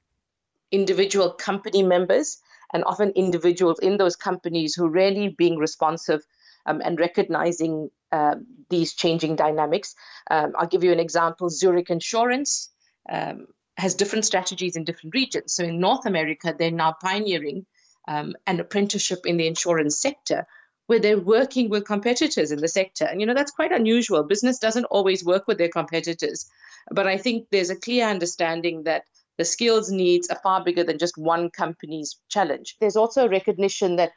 individual 0.71 1.31
company 1.31 1.83
members 1.83 2.39
and 2.74 2.83
often 2.83 3.12
individuals 3.12 3.79
in 3.79 3.97
those 3.97 4.15
companies 4.15 4.75
who 4.75 4.89
really 4.89 5.29
being 5.29 5.57
responsive 5.57 6.25
um, 6.65 6.81
and 6.83 7.00
recognizing 7.00 7.89
uh, 8.12 8.36
these 8.69 8.93
changing 8.93 9.36
dynamics. 9.36 9.95
Um, 10.29 10.53
I'll 10.57 10.67
give 10.67 10.83
you 10.83 10.91
an 10.91 11.00
example 11.00 11.50
Zurich 11.50 11.89
Insurance 11.89 12.69
um, 13.09 13.47
has 13.77 13.95
different 13.95 14.25
strategies 14.25 14.75
in 14.75 14.83
different 14.83 15.13
regions. 15.13 15.53
So 15.53 15.63
in 15.63 15.79
North 15.79 16.05
America, 16.05 16.55
they're 16.57 16.71
now 16.71 16.95
pioneering 17.00 17.65
um, 18.07 18.36
an 18.47 18.59
apprenticeship 18.59 19.19
in 19.25 19.38
the 19.38 19.47
insurance 19.47 20.01
sector 20.01 20.47
where 20.88 21.00
they're 21.00 21.20
working 21.20 21.70
with 21.70 21.86
competitors 21.86 22.51
in 22.51 22.60
the 22.60 22.67
sector. 22.67 23.06
And, 23.06 23.22
you 23.22 23.27
know, 23.27 23.34
that's 23.34 23.51
quite 23.51 23.72
unusual. 23.72 24.24
Business 24.24 24.58
doesn't 24.58 24.86
always 24.86 25.24
work 25.24 25.48
with 25.48 25.58
their 25.58 25.70
competitors. 25.70 26.50
But 26.89 27.08
I 27.08 27.17
think 27.17 27.48
there's 27.51 27.70
a 27.70 27.75
clear 27.75 28.08
understanding 28.08 28.84
that 28.84 29.03
the 29.38 29.46
skills 29.46 29.91
needs 29.91 30.29
are 30.29 30.39
far 30.41 30.63
bigger 30.63 30.84
than 30.84 30.98
just 30.98 31.17
one 31.17 31.50
company's 31.50 32.17
challenge. 32.29 32.75
There's 32.79 32.96
also 32.96 33.25
a 33.25 33.29
recognition 33.29 33.98
that 33.98 34.12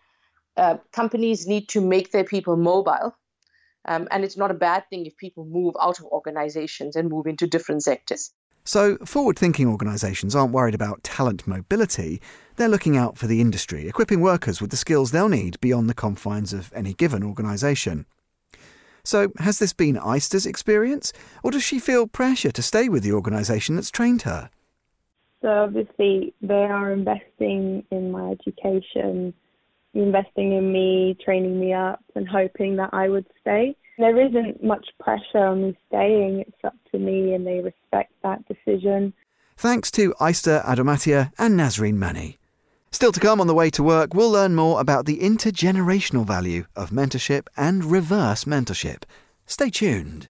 uh, 0.56 0.76
companies 0.92 1.46
need 1.46 1.68
to 1.70 1.80
make 1.80 2.12
their 2.12 2.24
people 2.24 2.56
mobile. 2.56 3.14
Um, 3.84 4.08
and 4.10 4.24
it's 4.24 4.36
not 4.36 4.50
a 4.50 4.54
bad 4.54 4.84
thing 4.90 5.06
if 5.06 5.16
people 5.16 5.44
move 5.44 5.74
out 5.80 5.98
of 5.98 6.06
organizations 6.06 6.96
and 6.96 7.08
move 7.08 7.26
into 7.26 7.46
different 7.46 7.82
sectors. 7.82 8.30
So, 8.64 8.96
forward 8.98 9.38
thinking 9.38 9.66
organisations 9.66 10.36
aren't 10.36 10.52
worried 10.52 10.74
about 10.74 11.02
talent 11.02 11.46
mobility. 11.46 12.20
They're 12.56 12.68
looking 12.68 12.96
out 12.96 13.16
for 13.16 13.26
the 13.26 13.40
industry, 13.40 13.88
equipping 13.88 14.20
workers 14.20 14.60
with 14.60 14.70
the 14.70 14.76
skills 14.76 15.10
they'll 15.10 15.28
need 15.28 15.60
beyond 15.60 15.88
the 15.88 15.94
confines 15.94 16.52
of 16.52 16.72
any 16.74 16.94
given 16.94 17.22
organisation. 17.22 18.06
So, 19.02 19.32
has 19.38 19.58
this 19.58 19.72
been 19.72 19.96
Eyster's 19.96 20.46
experience, 20.46 21.12
or 21.42 21.50
does 21.50 21.62
she 21.62 21.78
feel 21.78 22.06
pressure 22.06 22.52
to 22.52 22.62
stay 22.62 22.88
with 22.88 23.02
the 23.02 23.12
organisation 23.12 23.76
that's 23.76 23.90
trained 23.90 24.22
her? 24.22 24.50
So 25.42 25.48
obviously 25.48 26.34
they 26.42 26.64
are 26.64 26.92
investing 26.92 27.84
in 27.90 28.10
my 28.10 28.30
education, 28.30 29.32
investing 29.94 30.52
in 30.52 30.70
me, 30.70 31.16
training 31.24 31.58
me 31.58 31.72
up, 31.72 32.04
and 32.14 32.28
hoping 32.28 32.76
that 32.76 32.90
I 32.92 33.08
would 33.08 33.26
stay. 33.40 33.74
There 34.00 34.18
isn't 34.18 34.64
much 34.64 34.86
pressure 34.98 35.44
on 35.44 35.62
me 35.62 35.78
staying. 35.88 36.40
It's 36.40 36.64
up 36.64 36.74
to 36.90 36.98
me, 36.98 37.34
and 37.34 37.46
they 37.46 37.60
respect 37.60 38.14
that 38.22 38.42
decision. 38.48 39.12
Thanks 39.58 39.90
to 39.90 40.14
Eyster 40.14 40.64
Adomatia 40.64 41.32
and 41.38 41.60
Nazrene 41.60 41.96
Mannie. 41.96 42.38
Still 42.90 43.12
to 43.12 43.20
come 43.20 43.42
on 43.42 43.46
the 43.46 43.52
way 43.52 43.68
to 43.68 43.82
work, 43.82 44.14
we'll 44.14 44.30
learn 44.30 44.54
more 44.54 44.80
about 44.80 45.04
the 45.04 45.18
intergenerational 45.18 46.24
value 46.24 46.64
of 46.74 46.88
mentorship 46.88 47.48
and 47.58 47.84
reverse 47.84 48.44
mentorship. 48.44 49.02
Stay 49.44 49.68
tuned. 49.68 50.29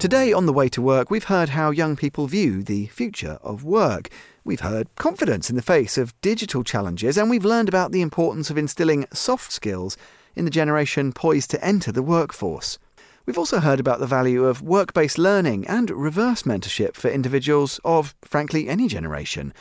Today 0.00 0.32
on 0.32 0.46
the 0.46 0.54
way 0.54 0.70
to 0.70 0.80
work, 0.80 1.10
we've 1.10 1.24
heard 1.24 1.50
how 1.50 1.70
young 1.70 1.94
people 1.94 2.26
view 2.26 2.62
the 2.62 2.86
future 2.86 3.38
of 3.42 3.64
work. 3.64 4.08
We've 4.44 4.60
heard 4.60 4.88
confidence 4.96 5.50
in 5.50 5.56
the 5.56 5.62
face 5.62 5.98
of 5.98 6.18
digital 6.22 6.64
challenges, 6.64 7.18
and 7.18 7.28
we've 7.28 7.44
learned 7.44 7.68
about 7.68 7.92
the 7.92 8.00
importance 8.00 8.48
of 8.48 8.56
instilling 8.56 9.04
soft 9.12 9.52
skills 9.52 9.98
in 10.34 10.46
the 10.46 10.50
generation 10.50 11.12
poised 11.12 11.50
to 11.50 11.62
enter 11.62 11.92
the 11.92 12.02
workforce. 12.02 12.78
We've 13.26 13.36
also 13.36 13.60
heard 13.60 13.78
about 13.78 14.00
the 14.00 14.06
value 14.06 14.46
of 14.46 14.62
work 14.62 14.94
based 14.94 15.18
learning 15.18 15.66
and 15.66 15.90
reverse 15.90 16.44
mentorship 16.44 16.94
for 16.94 17.10
individuals 17.10 17.78
of, 17.84 18.14
frankly, 18.22 18.70
any 18.70 18.88
generation. 18.88 19.52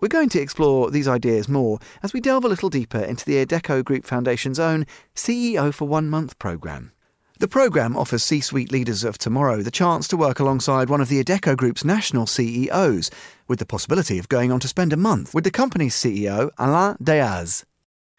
We're 0.00 0.08
going 0.08 0.28
to 0.28 0.40
explore 0.42 0.90
these 0.90 1.08
ideas 1.08 1.48
more 1.48 1.78
as 2.02 2.12
we 2.12 2.20
delve 2.20 2.44
a 2.44 2.48
little 2.48 2.68
deeper 2.68 3.00
into 3.00 3.24
the 3.24 3.42
Adecco 3.42 3.82
Group 3.82 4.04
Foundation's 4.04 4.58
own 4.58 4.84
CEO 5.14 5.72
for 5.72 5.88
One 5.88 6.10
Month 6.10 6.38
programme. 6.38 6.92
The 7.42 7.48
programme 7.48 7.96
offers 7.96 8.22
C 8.22 8.40
suite 8.40 8.70
leaders 8.70 9.02
of 9.02 9.18
tomorrow 9.18 9.62
the 9.62 9.72
chance 9.72 10.06
to 10.06 10.16
work 10.16 10.38
alongside 10.38 10.88
one 10.88 11.00
of 11.00 11.08
the 11.08 11.20
Adecco 11.20 11.56
Group's 11.56 11.84
national 11.84 12.28
CEOs, 12.28 13.10
with 13.48 13.58
the 13.58 13.66
possibility 13.66 14.16
of 14.20 14.28
going 14.28 14.52
on 14.52 14.60
to 14.60 14.68
spend 14.68 14.92
a 14.92 14.96
month 14.96 15.34
with 15.34 15.42
the 15.42 15.50
company's 15.50 15.96
CEO, 15.96 16.52
Alain 16.56 16.94
Dehaze. 17.02 17.64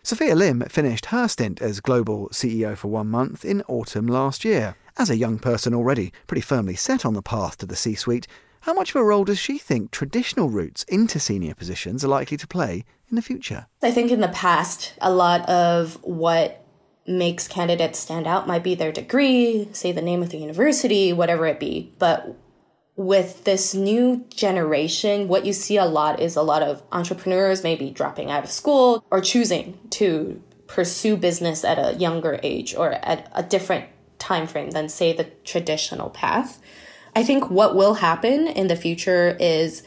Sophia 0.03 0.35
Lim 0.35 0.63
finished 0.63 1.05
her 1.05 1.29
stint 1.29 1.61
as 1.61 1.79
global 1.79 2.27
CEO 2.33 2.75
for 2.75 2.89
one 2.89 3.07
month 3.07 3.45
in 3.45 3.61
autumn 3.69 4.07
last 4.07 4.43
year. 4.43 4.75
As 4.97 5.09
a 5.09 5.15
young 5.15 5.39
person 5.39 5.73
already 5.73 6.11
pretty 6.27 6.41
firmly 6.41 6.75
set 6.75 7.05
on 7.05 7.13
the 7.13 7.21
path 7.21 7.57
to 7.59 7.65
the 7.65 7.77
C 7.77 7.95
suite, 7.95 8.27
how 8.63 8.73
much 8.73 8.89
of 8.89 8.97
a 8.97 9.05
role 9.05 9.23
does 9.23 9.39
she 9.39 9.57
think 9.57 9.91
traditional 9.91 10.49
routes 10.49 10.83
into 10.89 11.17
senior 11.17 11.55
positions 11.55 12.03
are 12.03 12.09
likely 12.09 12.35
to 12.35 12.45
play 12.45 12.83
in 13.09 13.15
the 13.15 13.21
future? 13.21 13.67
I 13.81 13.91
think 13.91 14.11
in 14.11 14.19
the 14.19 14.27
past, 14.27 14.95
a 14.99 15.13
lot 15.13 15.47
of 15.47 15.97
what 16.03 16.62
makes 17.05 17.47
candidates 17.47 17.99
stand 17.99 18.27
out 18.27 18.47
might 18.47 18.63
be 18.63 18.75
their 18.75 18.91
degree, 18.91 19.67
say 19.73 19.91
the 19.91 20.01
name 20.01 20.21
of 20.21 20.29
the 20.29 20.37
university, 20.37 21.11
whatever 21.11 21.45
it 21.45 21.59
be. 21.59 21.93
But 21.99 22.37
with 22.95 23.43
this 23.43 23.73
new 23.73 24.25
generation, 24.29 25.27
what 25.27 25.45
you 25.45 25.53
see 25.53 25.77
a 25.77 25.85
lot 25.85 26.19
is 26.19 26.35
a 26.35 26.43
lot 26.43 26.61
of 26.61 26.83
entrepreneurs 26.91 27.63
maybe 27.63 27.89
dropping 27.89 28.29
out 28.29 28.43
of 28.43 28.51
school 28.51 29.03
or 29.11 29.19
choosing 29.19 29.77
to 29.91 30.41
pursue 30.67 31.17
business 31.17 31.63
at 31.63 31.77
a 31.77 31.97
younger 31.97 32.39
age 32.43 32.75
or 32.75 32.91
at 32.91 33.29
a 33.33 33.43
different 33.43 33.85
time 34.19 34.47
frame 34.47 34.71
than 34.71 34.89
say 34.89 35.11
the 35.13 35.25
traditional 35.43 36.09
path. 36.09 36.61
I 37.15 37.23
think 37.23 37.49
what 37.49 37.75
will 37.75 37.95
happen 37.95 38.47
in 38.47 38.67
the 38.67 38.75
future 38.75 39.35
is 39.39 39.83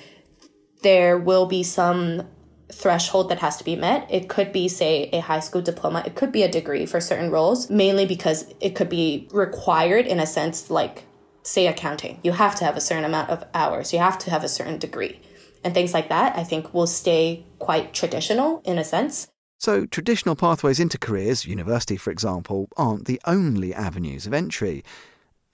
there 0.83 1.19
will 1.19 1.47
be 1.47 1.63
some 1.63 2.27
threshold 2.71 3.29
that 3.29 3.39
has 3.39 3.57
to 3.57 3.65
be 3.65 3.77
met. 3.77 4.07
It 4.11 4.29
could 4.29 4.53
be, 4.53 4.69
say, 4.69 5.09
a 5.13 5.21
high 5.21 5.41
school 5.41 5.63
diploma. 5.63 6.03
It 6.05 6.15
could 6.15 6.33
be 6.33 6.43
a 6.43 6.51
degree 6.51 6.87
for 6.87 7.01
certain 7.01 7.31
roles, 7.31 7.71
mainly 7.71 8.07
because 8.07 8.53
it 8.61 8.75
could 8.75 8.89
be 8.89 9.29
required 9.33 10.07
in 10.07 10.21
a 10.21 10.27
sense, 10.27 10.71
like, 10.71 11.05
say, 11.43 11.67
accounting. 11.67 12.19
You 12.23 12.33
have 12.33 12.57
to 12.57 12.65
have 12.65 12.77
a 12.77 12.81
certain 12.81 13.05
amount 13.05 13.31
of 13.31 13.45
hours, 13.55 13.93
you 13.93 13.99
have 13.99 14.19
to 14.19 14.31
have 14.31 14.45
a 14.45 14.49
certain 14.49 14.79
degree. 14.79 15.21
And 15.63 15.75
things 15.75 15.95
like 15.95 16.09
that, 16.09 16.37
I 16.37 16.45
think, 16.45 16.75
will 16.75 16.87
stay 16.87 17.45
quite 17.59 17.93
traditional 17.93 18.63
in 18.65 18.79
a 18.79 18.85
sense. 18.85 19.29
So, 19.59 19.87
traditional 19.87 20.37
pathways 20.37 20.79
into 20.79 20.99
careers, 20.99 21.47
university 21.47 21.97
for 21.97 22.11
example, 22.11 22.69
aren't 22.77 23.07
the 23.07 23.21
only 23.25 23.73
avenues 23.73 24.27
of 24.27 24.35
entry. 24.35 24.85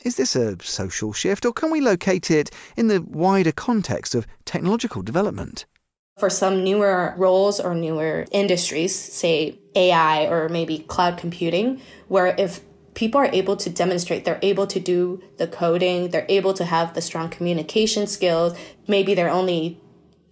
Is 0.04 0.16
this 0.16 0.35
a 0.35 0.61
social 0.62 1.12
shift, 1.12 1.47
or 1.47 1.52
can 1.52 1.71
we 1.71 1.81
locate 1.81 2.31
it 2.31 2.50
in 2.76 2.88
the 2.88 3.00
wider 3.00 3.52
context 3.52 4.16
of 4.16 4.26
technological 4.45 5.02
development? 5.02 5.66
For 6.19 6.31
some 6.31 6.62
newer 6.62 7.14
roles 7.16 7.59
or 7.59 7.75
newer 7.75 8.26
industries, 8.31 8.95
say 8.95 9.59
AI 9.75 10.26
or 10.26 10.49
maybe 10.49 10.81
cloud 10.81 11.16
computing, 11.16 11.81
where 12.09 12.35
if 12.38 12.61
people 12.95 13.21
are 13.21 13.31
able 13.33 13.57
to 13.57 13.71
demonstrate 13.71 14.25
they're 14.25 14.38
able 14.42 14.66
to 14.66 14.78
do 14.78 15.23
the 15.38 15.47
coding, 15.47 16.11
they're 16.11 16.26
able 16.28 16.54
to 16.54 16.64
have 16.64 16.95
the 16.95 17.00
strong 17.00 17.28
communication 17.31 18.07
skills, 18.07 18.57
maybe 18.87 19.14
they're 19.14 19.31
only 19.31 19.81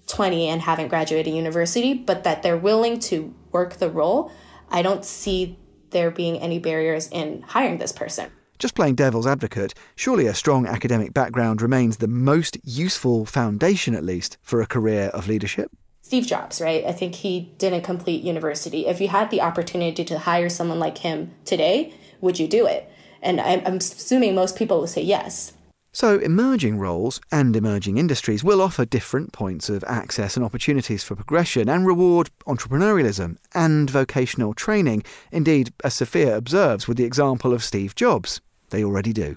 20 0.07 0.49
and 0.49 0.61
haven't 0.63 0.89
graduated 0.89 1.33
university, 1.33 1.95
but 1.95 2.25
that 2.25 2.43
they're 2.43 2.57
willing 2.57 2.99
to 2.99 3.35
work 3.53 3.75
the 3.75 3.89
role, 3.89 4.31
I 4.69 4.83
don't 4.83 5.05
see 5.05 5.59
there 5.91 6.11
being 6.11 6.39
any 6.39 6.59
barriers 6.59 7.09
in 7.09 7.43
hiring 7.43 7.79
this 7.79 7.93
person. 7.93 8.31
Just 8.61 8.75
playing 8.75 8.97
devil's 8.97 9.27
advocate, 9.27 9.73
surely 9.97 10.27
a 10.27 10.35
strong 10.35 10.67
academic 10.67 11.15
background 11.15 11.63
remains 11.63 11.97
the 11.97 12.07
most 12.07 12.59
useful 12.63 13.25
foundation, 13.25 13.95
at 13.95 14.05
least, 14.05 14.37
for 14.43 14.61
a 14.61 14.67
career 14.67 15.07
of 15.15 15.27
leadership? 15.27 15.71
Steve 16.03 16.27
Jobs, 16.27 16.61
right? 16.61 16.85
I 16.85 16.93
think 16.93 17.15
he 17.15 17.55
didn't 17.57 17.85
complete 17.85 18.23
university. 18.23 18.87
If 18.87 19.01
you 19.01 19.09
had 19.09 19.31
the 19.31 19.41
opportunity 19.41 20.05
to 20.05 20.19
hire 20.19 20.51
someone 20.51 20.79
like 20.79 20.99
him 20.99 21.31
today, 21.47 21.95
would 22.21 22.39
you 22.39 22.47
do 22.47 22.67
it? 22.67 22.93
And 23.23 23.41
I'm, 23.41 23.77
assuming 23.77 24.35
most 24.35 24.57
people 24.57 24.81
will 24.81 24.87
say 24.87 25.03
yes. 25.03 25.55
So, 25.93 26.19
emerging 26.19 26.79
roles 26.79 27.19
and 27.33 27.57
emerging 27.57 27.97
industries 27.97 28.45
will 28.45 28.61
offer 28.61 28.85
different 28.85 29.33
points 29.33 29.71
of 29.71 29.83
access 29.85 30.37
and 30.37 30.45
opportunities 30.45 31.03
for 31.03 31.17
progression 31.17 31.69
and 31.71 31.87
reward 31.87 32.29
entrepreneurialism 32.47 33.39
and 33.55 33.89
vocational 33.89 34.53
training. 34.53 35.03
Indeed, 35.33 35.73
as 35.83 35.95
Sophia 35.95 36.37
observes 36.37 36.87
with 36.87 36.99
the 36.99 37.05
example 37.05 37.55
of 37.55 37.65
Steve 37.65 37.95
Jobs, 37.95 38.41
they 38.71 38.83
already 38.85 39.13
do. 39.13 39.37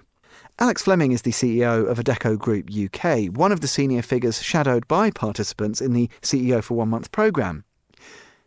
Alex 0.59 0.83
Fleming 0.83 1.11
is 1.11 1.23
the 1.23 1.31
CEO 1.31 1.87
of 1.89 1.97
Adecco 1.97 2.37
Group 2.37 2.69
UK, 2.69 3.35
one 3.35 3.51
of 3.51 3.61
the 3.61 3.67
senior 3.67 4.01
figures 4.01 4.41
shadowed 4.41 4.87
by 4.87 5.09
participants 5.09 5.81
in 5.81 5.93
the 5.93 6.09
CEO 6.21 6.63
for 6.63 6.75
One 6.75 6.89
Month 6.89 7.11
programme. 7.11 7.63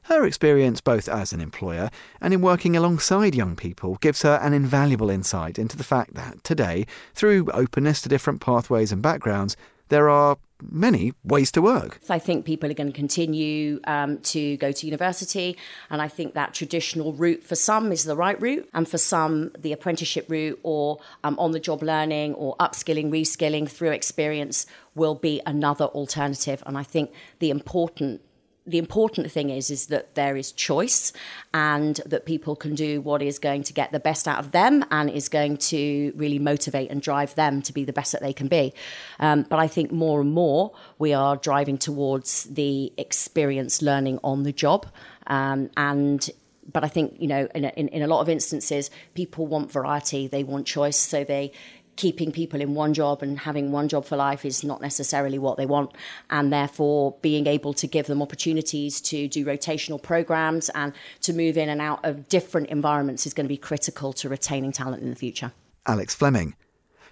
Her 0.02 0.24
experience 0.24 0.80
both 0.80 1.08
as 1.08 1.32
an 1.32 1.40
employer 1.40 1.90
and 2.20 2.32
in 2.32 2.40
working 2.40 2.76
alongside 2.76 3.34
young 3.34 3.56
people 3.56 3.96
gives 3.96 4.22
her 4.22 4.38
an 4.40 4.52
invaluable 4.52 5.10
insight 5.10 5.58
into 5.58 5.76
the 5.76 5.82
fact 5.82 6.14
that 6.14 6.44
today, 6.44 6.86
through 7.12 7.50
openness 7.50 8.02
to 8.02 8.08
different 8.08 8.40
pathways 8.40 8.92
and 8.92 9.02
backgrounds, 9.02 9.56
there 9.88 10.08
are 10.08 10.36
many 10.62 11.12
ways 11.24 11.50
to 11.52 11.62
work. 11.62 12.00
I 12.08 12.18
think 12.18 12.44
people 12.44 12.70
are 12.70 12.74
going 12.74 12.92
to 12.92 12.96
continue 12.96 13.80
um, 13.84 14.18
to 14.18 14.56
go 14.56 14.72
to 14.72 14.86
university, 14.86 15.56
and 15.90 16.00
I 16.00 16.08
think 16.08 16.34
that 16.34 16.54
traditional 16.54 17.12
route 17.12 17.42
for 17.44 17.54
some 17.54 17.92
is 17.92 18.04
the 18.04 18.16
right 18.16 18.40
route, 18.40 18.68
and 18.72 18.88
for 18.88 18.98
some, 18.98 19.50
the 19.58 19.72
apprenticeship 19.72 20.26
route 20.28 20.58
or 20.62 20.98
um, 21.24 21.38
on 21.38 21.52
the 21.52 21.60
job 21.60 21.82
learning 21.82 22.34
or 22.34 22.56
upskilling, 22.56 23.10
reskilling 23.10 23.68
through 23.68 23.90
experience 23.90 24.66
will 24.94 25.14
be 25.14 25.40
another 25.46 25.86
alternative. 25.86 26.62
And 26.66 26.78
I 26.78 26.82
think 26.82 27.12
the 27.38 27.50
important 27.50 28.22
the 28.66 28.78
important 28.78 29.30
thing 29.30 29.50
is 29.50 29.70
is 29.70 29.86
that 29.86 30.14
there 30.14 30.36
is 30.36 30.52
choice 30.52 31.12
and 31.54 32.00
that 32.06 32.26
people 32.26 32.56
can 32.56 32.74
do 32.74 33.00
what 33.00 33.22
is 33.22 33.38
going 33.38 33.62
to 33.62 33.72
get 33.72 33.92
the 33.92 34.00
best 34.00 34.26
out 34.26 34.38
of 34.38 34.52
them 34.52 34.84
and 34.90 35.08
is 35.10 35.28
going 35.28 35.56
to 35.56 36.12
really 36.16 36.38
motivate 36.38 36.90
and 36.90 37.00
drive 37.00 37.34
them 37.34 37.62
to 37.62 37.72
be 37.72 37.84
the 37.84 37.92
best 37.92 38.12
that 38.12 38.22
they 38.22 38.32
can 38.32 38.48
be. 38.48 38.72
Um, 39.20 39.42
but 39.48 39.58
i 39.58 39.68
think 39.68 39.92
more 39.92 40.20
and 40.20 40.32
more 40.32 40.72
we 40.98 41.12
are 41.12 41.36
driving 41.36 41.78
towards 41.78 42.44
the 42.44 42.92
experience 42.96 43.82
learning 43.82 44.18
on 44.24 44.42
the 44.42 44.52
job. 44.52 44.86
Um, 45.26 45.70
and 45.76 46.28
but 46.72 46.84
I 46.84 46.88
think 46.88 47.16
you 47.18 47.28
know 47.28 47.48
in 47.54 47.64
a, 47.64 47.68
in, 47.76 47.88
in 47.88 48.02
a 48.02 48.06
lot 48.06 48.20
of 48.20 48.28
instances 48.28 48.90
people 49.14 49.46
want 49.46 49.70
variety 49.70 50.26
they 50.26 50.44
want 50.44 50.66
choice 50.66 50.98
so 50.98 51.24
they 51.24 51.52
keeping 51.96 52.32
people 52.32 52.60
in 52.60 52.74
one 52.74 52.94
job 52.94 53.22
and 53.22 53.38
having 53.38 53.72
one 53.72 53.88
job 53.88 54.04
for 54.04 54.16
life 54.16 54.44
is 54.44 54.62
not 54.62 54.80
necessarily 54.80 55.38
what 55.38 55.56
they 55.56 55.66
want. 55.66 55.92
And 56.30 56.52
therefore, 56.52 57.16
being 57.22 57.46
able 57.46 57.72
to 57.74 57.86
give 57.86 58.06
them 58.06 58.22
opportunities 58.22 59.00
to 59.02 59.28
do 59.28 59.44
rotational 59.44 60.00
programs 60.00 60.68
and 60.70 60.92
to 61.22 61.32
move 61.32 61.56
in 61.56 61.68
and 61.68 61.80
out 61.80 62.04
of 62.04 62.28
different 62.28 62.68
environments 62.68 63.26
is 63.26 63.34
going 63.34 63.46
to 63.46 63.48
be 63.48 63.56
critical 63.56 64.12
to 64.14 64.28
retaining 64.28 64.72
talent 64.72 65.02
in 65.02 65.10
the 65.10 65.16
future. 65.16 65.52
Alex 65.86 66.14
Fleming. 66.14 66.54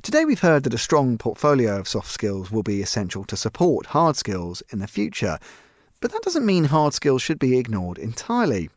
Today, 0.03 0.27
we've 0.27 0.41
heard 0.41 0.65
that 0.65 0.75
a 0.75 0.79
strong 0.79 1.17
portfolio 1.17 1.79
of 1.79 1.89
soft 1.89 2.11
skills 2.11 2.51
will 2.51 2.63
be 2.63 2.83
essential 2.83 3.25
to 3.25 3.37
support 3.37 3.87
hard 3.87 4.17
skills 4.17 4.63
in 4.71 4.81
the 4.81 4.87
future. 4.87 5.39
But 6.01 6.13
that 6.13 6.23
doesn't 6.23 6.45
mean 6.45 6.65
hard 6.65 6.93
skills 6.93 7.23
should 7.23 7.39
be 7.39 7.57
ignored 7.57 7.97
entirely. 7.97 8.69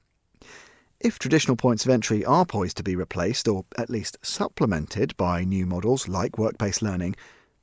If 1.00 1.20
traditional 1.20 1.56
points 1.56 1.86
of 1.86 1.92
entry 1.92 2.25
are 2.25 2.46
poised 2.46 2.77
to 2.77 2.84
be 2.84 2.96
replaced, 2.96 3.48
or 3.48 3.66
at 3.77 3.89
least 3.89 4.18
supplemented 4.24 5.16
by 5.16 5.44
new 5.44 5.68
models 5.68 6.08
like 6.08 6.39
work 6.39 6.58
based 6.58 6.82
learning, 6.82 7.16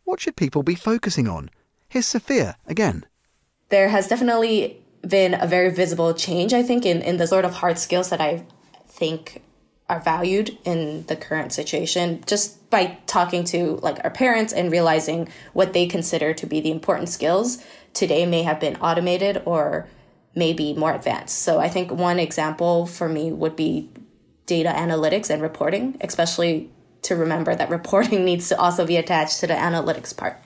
what 0.04 0.20
should 0.20 0.36
people 0.36 0.62
be 0.62 0.76
focusing 0.76 1.26
on? 1.26 1.50
Here's 1.88 2.06
Sophia 2.06 2.56
again. 2.66 3.06
There 3.70 3.88
has 3.88 4.06
definitely 4.06 4.84
been 5.06 5.34
a 5.34 5.48
very 5.48 5.70
visible 5.70 6.14
change, 6.14 6.52
I 6.52 6.62
think, 6.62 6.86
in, 6.86 7.02
in 7.02 7.16
the 7.16 7.26
sort 7.26 7.44
of 7.44 7.54
hard 7.54 7.78
skills 7.78 8.08
that 8.10 8.20
I 8.20 8.44
think 8.86 9.42
are 9.88 10.00
valued 10.00 10.56
in 10.64 11.04
the 11.06 11.16
current 11.16 11.52
situation 11.52 12.22
just 12.26 12.70
by 12.70 12.98
talking 13.06 13.42
to 13.44 13.80
like 13.82 14.02
our 14.04 14.10
parents 14.10 14.52
and 14.52 14.70
realizing 14.70 15.28
what 15.52 15.72
they 15.72 15.86
consider 15.86 16.32
to 16.34 16.46
be 16.46 16.60
the 16.60 16.70
important 16.70 17.08
skills 17.08 17.62
today 17.92 18.24
may 18.24 18.44
have 18.44 18.60
been 18.60 18.76
automated 18.76 19.42
or 19.44 19.86
maybe 20.34 20.74
more 20.74 20.92
advanced. 20.92 21.38
So 21.38 21.58
I 21.58 21.68
think 21.68 21.90
one 21.90 22.18
example 22.18 22.86
for 22.86 23.08
me 23.08 23.32
would 23.32 23.56
be 23.56 23.90
data 24.46 24.70
analytics 24.70 25.30
and 25.30 25.40
reporting, 25.40 25.96
especially 26.00 26.70
to 27.02 27.16
remember 27.16 27.54
that 27.54 27.70
reporting 27.70 28.24
needs 28.30 28.48
to 28.48 28.58
also 28.58 28.86
be 28.86 28.96
attached 28.96 29.40
to 29.40 29.46
the 29.46 29.54
analytics 29.54 30.16
part. 30.16 30.42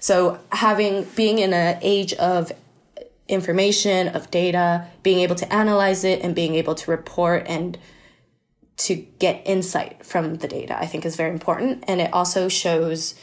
So 0.00 0.38
having 0.52 1.04
being 1.16 1.38
in 1.38 1.52
an 1.52 1.78
age 1.80 2.12
of 2.14 2.52
information, 3.26 4.08
of 4.08 4.30
data, 4.30 4.86
being 5.02 5.20
able 5.20 5.34
to 5.36 5.50
analyze 5.52 6.04
it 6.04 6.20
and 6.20 6.34
being 6.34 6.54
able 6.54 6.74
to 6.74 6.90
report 6.90 7.46
and 7.48 7.78
to 8.76 8.96
get 8.96 9.42
insight 9.46 10.04
from 10.04 10.36
the 10.36 10.48
data, 10.48 10.78
I 10.78 10.86
think 10.86 11.06
is 11.06 11.16
very 11.16 11.30
important. 11.30 11.84
And 11.86 12.00
it 12.00 12.12
also 12.12 12.48
shows 12.48 13.14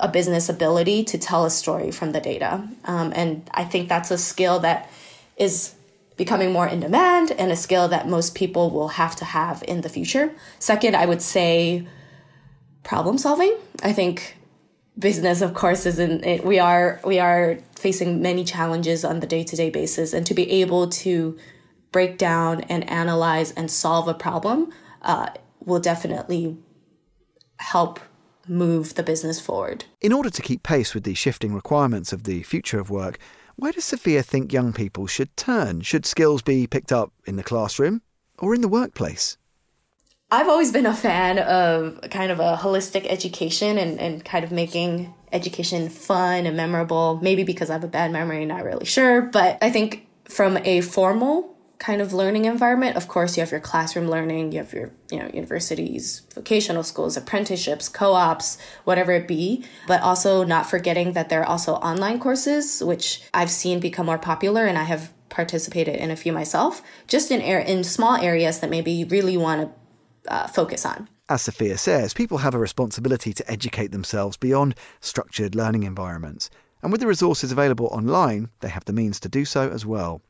a 0.00 0.08
business 0.08 0.48
ability 0.48 1.04
to 1.04 1.18
tell 1.18 1.44
a 1.44 1.50
story 1.50 1.90
from 1.90 2.12
the 2.12 2.20
data. 2.20 2.68
Um, 2.84 3.12
and 3.14 3.48
I 3.54 3.64
think 3.64 3.88
that's 3.88 4.10
a 4.10 4.18
skill 4.18 4.58
that 4.60 4.90
is 5.38 5.74
becoming 6.16 6.52
more 6.52 6.66
in 6.66 6.80
demand 6.80 7.30
and 7.32 7.50
a 7.52 7.56
skill 7.56 7.88
that 7.88 8.08
most 8.08 8.34
people 8.34 8.70
will 8.70 8.88
have 8.88 9.14
to 9.16 9.24
have 9.24 9.62
in 9.68 9.82
the 9.82 9.88
future. 9.88 10.34
Second, 10.58 10.96
I 10.96 11.06
would 11.06 11.22
say 11.22 11.86
problem 12.82 13.18
solving. 13.18 13.56
I 13.82 13.92
think 13.92 14.36
business 14.98 15.40
of 15.40 15.54
course 15.54 15.86
is 15.86 15.98
in 15.98 16.24
it, 16.24 16.44
we 16.44 16.58
are 16.58 17.00
we 17.04 17.20
are 17.20 17.58
facing 17.76 18.20
many 18.20 18.44
challenges 18.44 19.04
on 19.04 19.20
the 19.20 19.26
day-to-day 19.26 19.70
basis 19.70 20.12
and 20.12 20.26
to 20.26 20.34
be 20.34 20.50
able 20.50 20.88
to 20.88 21.38
break 21.92 22.18
down 22.18 22.62
and 22.62 22.88
analyze 22.90 23.52
and 23.52 23.70
solve 23.70 24.08
a 24.08 24.14
problem 24.14 24.72
uh, 25.02 25.30
will 25.64 25.78
definitely 25.78 26.56
help 27.58 28.00
move 28.48 28.94
the 28.94 29.02
business 29.02 29.40
forward. 29.40 29.84
In 30.00 30.12
order 30.12 30.30
to 30.30 30.42
keep 30.42 30.62
pace 30.62 30.94
with 30.94 31.04
the 31.04 31.14
shifting 31.14 31.54
requirements 31.54 32.12
of 32.12 32.24
the 32.24 32.42
future 32.42 32.80
of 32.80 32.90
work, 32.90 33.18
where 33.58 33.72
does 33.72 33.84
Sophia 33.84 34.22
think 34.22 34.52
young 34.52 34.72
people 34.72 35.08
should 35.08 35.36
turn? 35.36 35.80
Should 35.80 36.06
skills 36.06 36.42
be 36.42 36.68
picked 36.68 36.92
up 36.92 37.12
in 37.26 37.34
the 37.34 37.42
classroom 37.42 38.02
or 38.38 38.54
in 38.54 38.60
the 38.60 38.68
workplace? 38.68 39.36
I've 40.30 40.48
always 40.48 40.70
been 40.70 40.86
a 40.86 40.94
fan 40.94 41.40
of 41.40 42.00
kind 42.10 42.30
of 42.30 42.38
a 42.38 42.56
holistic 42.56 43.04
education 43.08 43.76
and, 43.76 43.98
and 43.98 44.24
kind 44.24 44.44
of 44.44 44.52
making 44.52 45.12
education 45.32 45.88
fun 45.88 46.46
and 46.46 46.56
memorable. 46.56 47.18
Maybe 47.20 47.42
because 47.42 47.68
I 47.68 47.72
have 47.72 47.82
a 47.82 47.88
bad 47.88 48.12
memory, 48.12 48.44
not 48.44 48.62
really 48.62 48.86
sure. 48.86 49.22
But 49.22 49.58
I 49.60 49.70
think 49.70 50.06
from 50.24 50.58
a 50.58 50.80
formal 50.80 51.57
kind 51.78 52.02
of 52.02 52.12
learning 52.12 52.44
environment. 52.44 52.96
Of 52.96 53.08
course, 53.08 53.36
you 53.36 53.40
have 53.40 53.50
your 53.50 53.60
classroom 53.60 54.08
learning, 54.08 54.52
you 54.52 54.58
have 54.58 54.72
your, 54.72 54.90
you 55.10 55.18
know, 55.18 55.30
universities, 55.32 56.22
vocational 56.34 56.82
schools, 56.82 57.16
apprenticeships, 57.16 57.88
co-ops, 57.88 58.58
whatever 58.84 59.12
it 59.12 59.28
be, 59.28 59.64
but 59.86 60.02
also 60.02 60.44
not 60.44 60.68
forgetting 60.68 61.12
that 61.12 61.28
there 61.28 61.40
are 61.42 61.46
also 61.48 61.74
online 61.74 62.18
courses, 62.18 62.82
which 62.82 63.22
I've 63.32 63.50
seen 63.50 63.78
become 63.78 64.06
more 64.06 64.18
popular 64.18 64.66
and 64.66 64.76
I 64.76 64.84
have 64.84 65.12
participated 65.28 65.96
in 65.96 66.10
a 66.10 66.16
few 66.16 66.32
myself, 66.32 66.82
just 67.06 67.30
in 67.30 67.40
air 67.40 67.60
in 67.60 67.84
small 67.84 68.16
areas 68.16 68.60
that 68.60 68.70
maybe 68.70 68.90
you 68.90 69.06
really 69.06 69.36
want 69.36 69.70
to 70.26 70.32
uh, 70.32 70.46
focus 70.48 70.84
on. 70.84 71.08
As 71.28 71.42
Sophia 71.42 71.76
says, 71.76 72.14
people 72.14 72.38
have 72.38 72.54
a 72.54 72.58
responsibility 72.58 73.32
to 73.34 73.50
educate 73.50 73.92
themselves 73.92 74.36
beyond 74.36 74.74
structured 75.00 75.54
learning 75.54 75.82
environments. 75.82 76.50
And 76.82 76.90
with 76.90 77.00
the 77.00 77.06
resources 77.06 77.52
available 77.52 77.86
online, 77.86 78.50
they 78.60 78.68
have 78.68 78.84
the 78.86 78.92
means 78.92 79.20
to 79.20 79.28
do 79.28 79.44
so 79.44 79.68
as 79.68 79.84
well. 79.84 80.22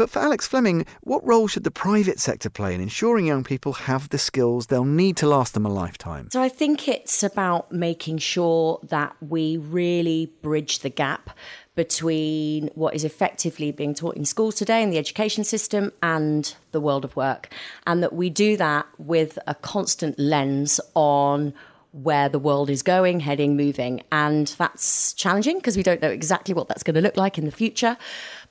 But 0.00 0.08
for 0.08 0.20
Alex 0.20 0.48
Fleming, 0.48 0.86
what 1.02 1.22
role 1.26 1.46
should 1.46 1.64
the 1.64 1.70
private 1.70 2.18
sector 2.18 2.48
play 2.48 2.74
in 2.74 2.80
ensuring 2.80 3.26
young 3.26 3.44
people 3.44 3.74
have 3.74 4.08
the 4.08 4.16
skills 4.16 4.68
they'll 4.68 4.82
need 4.82 5.18
to 5.18 5.26
last 5.26 5.52
them 5.52 5.66
a 5.66 5.68
lifetime? 5.68 6.30
So 6.32 6.40
I 6.40 6.48
think 6.48 6.88
it's 6.88 7.22
about 7.22 7.70
making 7.70 8.16
sure 8.16 8.80
that 8.84 9.14
we 9.20 9.58
really 9.58 10.32
bridge 10.40 10.78
the 10.78 10.88
gap 10.88 11.36
between 11.74 12.68
what 12.74 12.94
is 12.94 13.04
effectively 13.04 13.72
being 13.72 13.92
taught 13.92 14.16
in 14.16 14.24
schools 14.24 14.54
today 14.54 14.82
in 14.82 14.88
the 14.88 14.96
education 14.96 15.44
system 15.44 15.92
and 16.02 16.54
the 16.72 16.80
world 16.80 17.04
of 17.04 17.14
work. 17.14 17.52
And 17.86 18.02
that 18.02 18.14
we 18.14 18.30
do 18.30 18.56
that 18.56 18.86
with 18.96 19.38
a 19.46 19.54
constant 19.54 20.18
lens 20.18 20.80
on 20.94 21.52
where 21.92 22.28
the 22.28 22.38
world 22.38 22.70
is 22.70 22.82
going, 22.82 23.18
heading, 23.20 23.56
moving. 23.56 24.02
And 24.12 24.46
that's 24.58 25.12
challenging 25.14 25.58
because 25.58 25.76
we 25.76 25.82
don't 25.82 26.00
know 26.00 26.10
exactly 26.10 26.54
what 26.54 26.68
that's 26.68 26.84
going 26.84 26.94
to 26.94 27.00
look 27.00 27.16
like 27.16 27.36
in 27.36 27.46
the 27.46 27.50
future. 27.50 27.96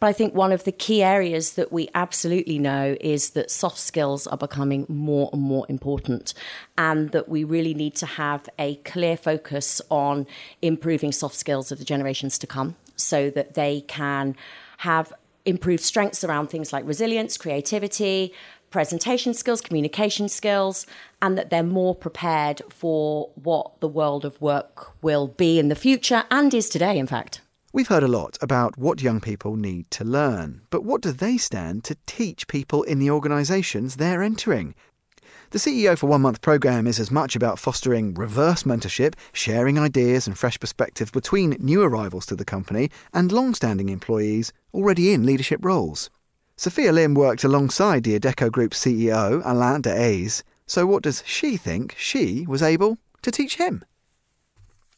But 0.02 0.08
I 0.08 0.14
think 0.14 0.34
one 0.34 0.52
of 0.52 0.66
the 0.66 0.72
key 0.72 1.02
areas 1.02 1.54
that 1.54 1.72
we 1.72 1.90
absolutely 1.96 2.60
know 2.60 2.98
is 3.00 3.32
that 3.32 3.50
soft 3.50 3.78
skills 3.78 4.28
are 4.28 4.38
becoming 4.38 4.86
more 4.90 5.30
and 5.32 5.42
more 5.42 5.66
important, 5.70 6.34
and 6.78 7.12
that 7.12 7.30
we 7.30 7.44
really 7.44 7.74
need 7.74 7.96
to 7.96 8.06
have 8.06 8.50
a 8.60 8.76
clear 8.78 9.16
focus 9.16 9.82
on 9.90 10.28
improving 10.62 11.12
soft 11.12 11.36
skills 11.36 11.72
of 11.72 11.80
the 11.80 11.86
generations 11.86 12.38
to 12.40 12.48
come 12.48 12.76
so 12.98 13.30
that 13.30 13.54
they 13.54 13.82
can 13.82 14.36
have 14.80 15.14
improved 15.46 15.82
strengths 15.82 16.24
around 16.24 16.48
things 16.48 16.74
like 16.74 16.86
resilience, 16.86 17.38
creativity, 17.38 18.34
presentation 18.70 19.34
skills, 19.34 19.62
communication 19.62 20.30
skills, 20.30 20.86
and 21.22 21.38
that 21.38 21.50
they're 21.50 21.64
more 21.64 21.96
prepared 21.96 22.62
for 22.70 23.30
what 23.36 23.80
the 23.80 23.88
world 23.88 24.26
of 24.26 24.40
work 24.42 24.92
will 25.02 25.28
be 25.28 25.60
in 25.60 25.70
the 25.70 25.76
future 25.76 26.24
and 26.32 26.54
is 26.54 26.70
today, 26.70 26.98
in 26.98 27.08
fact. 27.08 27.42
We've 27.72 27.88
heard 27.88 28.04
a 28.04 28.08
lot 28.08 28.38
about 28.42 28.78
what 28.78 29.02
young 29.02 29.22
people 29.22 29.56
need 29.56 29.92
to 29.92 30.04
learn, 30.04 30.62
but 30.72 30.84
what 30.84 31.02
do 31.02 31.12
they 31.12 31.38
stand 31.38 31.84
to 31.84 31.98
teach 32.08 32.48
people 32.48 32.82
in 32.84 32.98
the 32.98 33.12
organisations 33.12 33.96
they're 33.96 34.24
entering? 34.24 34.74
The 35.52 35.60
CEO 35.60 35.98
for 35.98 36.08
One 36.08 36.22
Month 36.22 36.42
programme 36.42 36.88
is 36.88 37.00
as 37.00 37.12
much 37.12 37.36
about 37.36 37.60
fostering 37.60 38.14
reverse 38.14 38.64
mentorship, 38.64 39.16
sharing 39.34 39.80
ideas 39.80 40.28
and 40.28 40.38
fresh 40.38 40.60
perspectives 40.60 41.12
between 41.12 41.58
new 41.60 41.82
arrivals 41.82 42.26
to 42.28 42.36
the 42.36 42.46
company 42.46 42.90
and 43.14 43.32
long 43.32 43.54
standing 43.54 43.90
employees 43.90 44.54
already 44.74 45.12
in 45.12 45.26
leadership 45.26 45.64
roles. 45.64 46.10
Sophia 46.60 46.92
Lim 46.92 47.14
worked 47.14 47.46
alongside 47.46 48.04
the 48.04 48.20
Adecco 48.20 48.52
Group 48.52 48.74
CEO, 48.74 49.42
Alain 49.46 49.82
Dehaze. 49.82 50.44
So, 50.68 50.86
what 50.86 51.04
does 51.04 51.24
she 51.26 51.56
think 51.56 51.96
she 51.98 52.46
was 52.50 52.62
able 52.62 52.98
to 53.22 53.32
teach 53.32 53.56
him? 53.56 53.86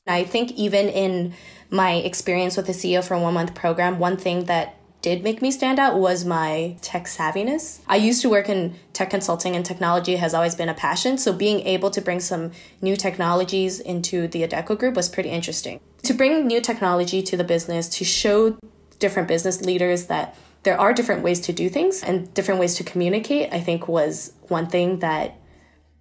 I 0.08 0.24
think 0.24 0.54
even 0.54 0.90
in 0.90 1.36
my 1.70 1.98
experience 1.98 2.58
with 2.58 2.66
the 2.66 2.74
CEO 2.74 3.04
for 3.04 3.16
One 3.16 3.36
Month 3.36 3.54
program, 3.54 4.00
one 4.00 4.18
thing 4.18 4.46
that 4.46 4.76
did 5.04 5.24
make 5.24 5.40
me 5.44 5.52
stand 5.52 5.78
out 5.78 6.00
was 6.00 6.26
my 6.26 6.78
tech 6.82 7.06
savviness. 7.06 7.82
I 7.88 7.98
used 7.98 8.24
to 8.24 8.30
work 8.32 8.50
in 8.50 8.74
tech 8.94 9.12
consulting 9.12 9.56
and 9.56 9.64
technology 9.64 10.16
has 10.16 10.34
always 10.34 10.56
been 10.56 10.70
a 10.70 10.74
passion, 10.74 11.20
so 11.20 11.32
being 11.32 11.60
able 11.68 11.92
to 11.92 12.02
bring 12.02 12.22
some 12.22 12.54
new 12.82 12.96
technologies 12.96 13.80
into 13.80 14.28
the 14.28 14.42
Adecco 14.42 14.80
group 14.80 14.96
was 14.96 15.10
pretty 15.10 15.30
interesting. 15.30 15.80
To 16.06 16.16
bring 16.16 16.48
new 16.48 16.60
technology 16.60 17.22
to 17.22 17.38
the 17.38 17.44
business, 17.44 17.88
to 17.90 18.04
show 18.04 18.58
different 18.98 19.28
business 19.28 19.62
leaders 19.62 20.08
that 20.08 20.36
there 20.64 20.80
are 20.80 20.94
different 20.94 21.24
ways 21.24 21.40
to 21.42 21.54
do 21.54 21.70
things 21.70 22.04
and 22.04 22.34
different 22.34 22.60
ways 22.60 22.76
to 22.76 22.84
communicate, 22.84 23.52
I 23.52 23.60
think 23.60 23.88
was 23.88 24.34
one 24.48 24.68
thing 24.68 25.00
that 25.00 25.36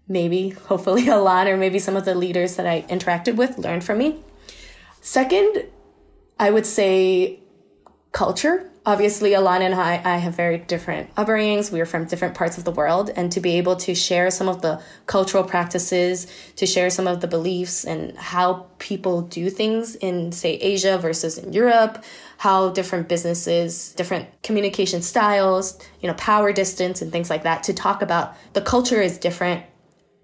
maybe, 0.07 0.51
hopefully, 0.51 1.09
a 1.17 1.17
lot, 1.17 1.47
or 1.47 1.57
maybe 1.57 1.79
some 1.79 1.97
of 1.97 2.05
the 2.05 2.15
leaders 2.15 2.57
that 2.57 2.67
I 2.67 2.83
interacted 2.83 3.37
with 3.37 3.59
learned 3.59 3.85
from 3.85 3.99
me. 3.99 4.19
Second, 5.01 5.65
I 6.39 6.51
would 6.51 6.67
say 6.67 7.41
culture. 8.13 8.70
Obviously, 8.87 9.33
Alana 9.33 9.61
and 9.61 9.75
I, 9.75 10.01
I 10.03 10.17
have 10.17 10.35
very 10.35 10.57
different 10.57 11.15
upbringings. 11.15 11.71
We 11.71 11.83
are 11.83 11.87
from 11.87 12.07
different 12.07 12.35
parts 12.35 12.57
of 12.57 12.65
the 12.65 12.71
world. 12.71 13.11
And 13.15 13.31
to 13.33 13.41
be 13.41 13.59
able 13.59 13.77
to 13.77 13.95
share 13.95 14.31
some 14.31 14.49
of 14.49 14.63
the 14.63 14.81
cultural 15.07 15.45
practices, 15.45 16.27
to 16.57 16.65
share 16.65 16.89
some 16.89 17.07
of 17.07 17.21
the 17.21 17.27
beliefs 17.27 17.85
and 17.85 18.17
how 18.17 18.69
people 18.79 19.21
do 19.21 19.51
things 19.51 19.97
in, 19.97 20.33
say, 20.33 20.55
Asia 20.55 20.97
versus 20.97 21.37
in 21.37 21.53
Europe, 21.53 22.03
how 22.39 22.71
different 22.71 23.07
businesses, 23.07 23.93
different 23.93 24.29
communication 24.43 25.03
styles, 25.03 25.79
you 26.01 26.09
know, 26.09 26.15
power 26.15 26.51
distance 26.51 27.03
and 27.03 27.13
things 27.13 27.29
like 27.29 27.43
that, 27.43 27.63
to 27.65 27.75
talk 27.75 28.01
about 28.01 28.35
the 28.55 28.63
culture 28.63 29.03
is 29.03 29.19
different 29.19 29.65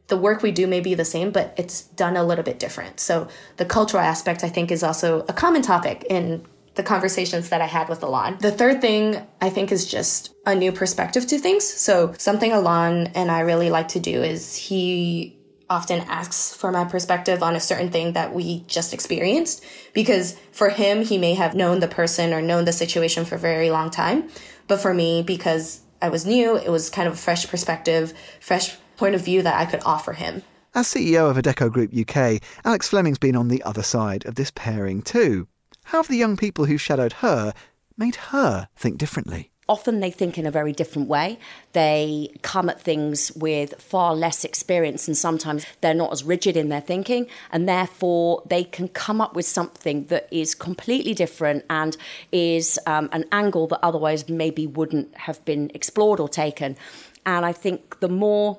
the 0.08 0.16
work 0.16 0.40
we 0.40 0.52
do 0.52 0.68
may 0.68 0.78
be 0.78 0.94
the 0.94 1.04
same, 1.04 1.32
but 1.32 1.52
it's 1.56 1.82
done 1.82 2.16
a 2.16 2.22
little 2.22 2.44
bit 2.44 2.60
different. 2.60 3.00
So 3.00 3.26
the 3.56 3.64
cultural 3.64 4.02
aspect, 4.04 4.44
I 4.44 4.48
think, 4.48 4.70
is 4.70 4.84
also 4.84 5.24
a 5.28 5.32
common 5.32 5.62
topic 5.62 6.04
in 6.08 6.46
the 6.76 6.82
conversations 6.82 7.48
that 7.48 7.60
I 7.60 7.66
had 7.66 7.88
with 7.88 8.02
Alain. 8.02 8.36
The 8.38 8.52
third 8.52 8.80
thing 8.80 9.26
I 9.40 9.50
think 9.50 9.72
is 9.72 9.86
just 9.86 10.34
a 10.46 10.54
new 10.54 10.70
perspective 10.70 11.26
to 11.26 11.38
things. 11.38 11.66
So 11.66 12.14
something 12.18 12.52
Alain 12.52 13.08
and 13.14 13.30
I 13.30 13.40
really 13.40 13.70
like 13.70 13.88
to 13.88 14.00
do 14.00 14.22
is 14.22 14.54
he 14.56 15.36
often 15.68 16.00
asks 16.02 16.54
for 16.54 16.70
my 16.70 16.84
perspective 16.84 17.42
on 17.42 17.56
a 17.56 17.60
certain 17.60 17.90
thing 17.90 18.12
that 18.12 18.32
we 18.32 18.60
just 18.68 18.94
experienced 18.94 19.64
because 19.94 20.38
for 20.52 20.68
him 20.68 21.02
he 21.02 21.18
may 21.18 21.34
have 21.34 21.56
known 21.56 21.80
the 21.80 21.88
person 21.88 22.32
or 22.32 22.40
known 22.40 22.64
the 22.64 22.72
situation 22.72 23.24
for 23.24 23.34
a 23.34 23.38
very 23.38 23.68
long 23.68 23.90
time 23.90 24.28
but 24.68 24.80
for 24.80 24.94
me 24.94 25.22
because 25.22 25.80
I 26.00 26.08
was 26.08 26.24
new 26.24 26.56
it 26.56 26.70
was 26.70 26.88
kind 26.88 27.08
of 27.08 27.14
a 27.14 27.16
fresh 27.16 27.48
perspective 27.48 28.14
fresh 28.38 28.76
point 28.96 29.16
of 29.16 29.24
view 29.24 29.42
that 29.42 29.60
I 29.60 29.64
could 29.68 29.82
offer 29.84 30.12
him. 30.12 30.42
As 30.72 30.86
CEO 30.86 31.28
of 31.30 31.36
Adecco 31.36 31.72
Group 31.72 31.90
UK, 31.92 32.40
Alex 32.64 32.88
Fleming's 32.88 33.18
been 33.18 33.34
on 33.34 33.48
the 33.48 33.62
other 33.64 33.82
side 33.82 34.24
of 34.24 34.36
this 34.36 34.52
pairing 34.54 35.02
too. 35.02 35.48
How 35.86 35.98
have 35.98 36.08
the 36.08 36.16
young 36.16 36.36
people 36.36 36.64
who 36.64 36.78
shadowed 36.78 37.14
her 37.14 37.54
made 37.96 38.16
her 38.16 38.68
think 38.76 38.98
differently? 38.98 39.50
often 39.68 40.00
they 40.00 40.10
think 40.10 40.38
in 40.38 40.46
a 40.46 40.50
very 40.50 40.72
different 40.72 41.08
way. 41.08 41.38
They 41.72 42.30
come 42.42 42.68
at 42.68 42.80
things 42.80 43.32
with 43.32 43.80
far 43.80 44.14
less 44.14 44.44
experience, 44.44 45.08
and 45.08 45.16
sometimes 45.16 45.66
they're 45.80 45.94
not 45.94 46.12
as 46.12 46.22
rigid 46.22 46.56
in 46.56 46.68
their 46.68 46.80
thinking, 46.80 47.26
and 47.50 47.68
therefore 47.68 48.42
they 48.46 48.64
can 48.64 48.88
come 48.88 49.20
up 49.20 49.34
with 49.34 49.46
something 49.46 50.04
that 50.06 50.28
is 50.30 50.54
completely 50.54 51.14
different 51.14 51.64
and 51.68 51.96
is 52.30 52.78
um, 52.86 53.08
an 53.12 53.24
angle 53.32 53.66
that 53.66 53.80
otherwise 53.82 54.28
maybe 54.28 54.66
wouldn't 54.66 55.14
have 55.16 55.44
been 55.44 55.70
explored 55.74 56.20
or 56.20 56.28
taken. 56.28 56.76
And 57.24 57.44
I 57.44 57.52
think 57.52 57.98
the 57.98 58.08
more 58.08 58.58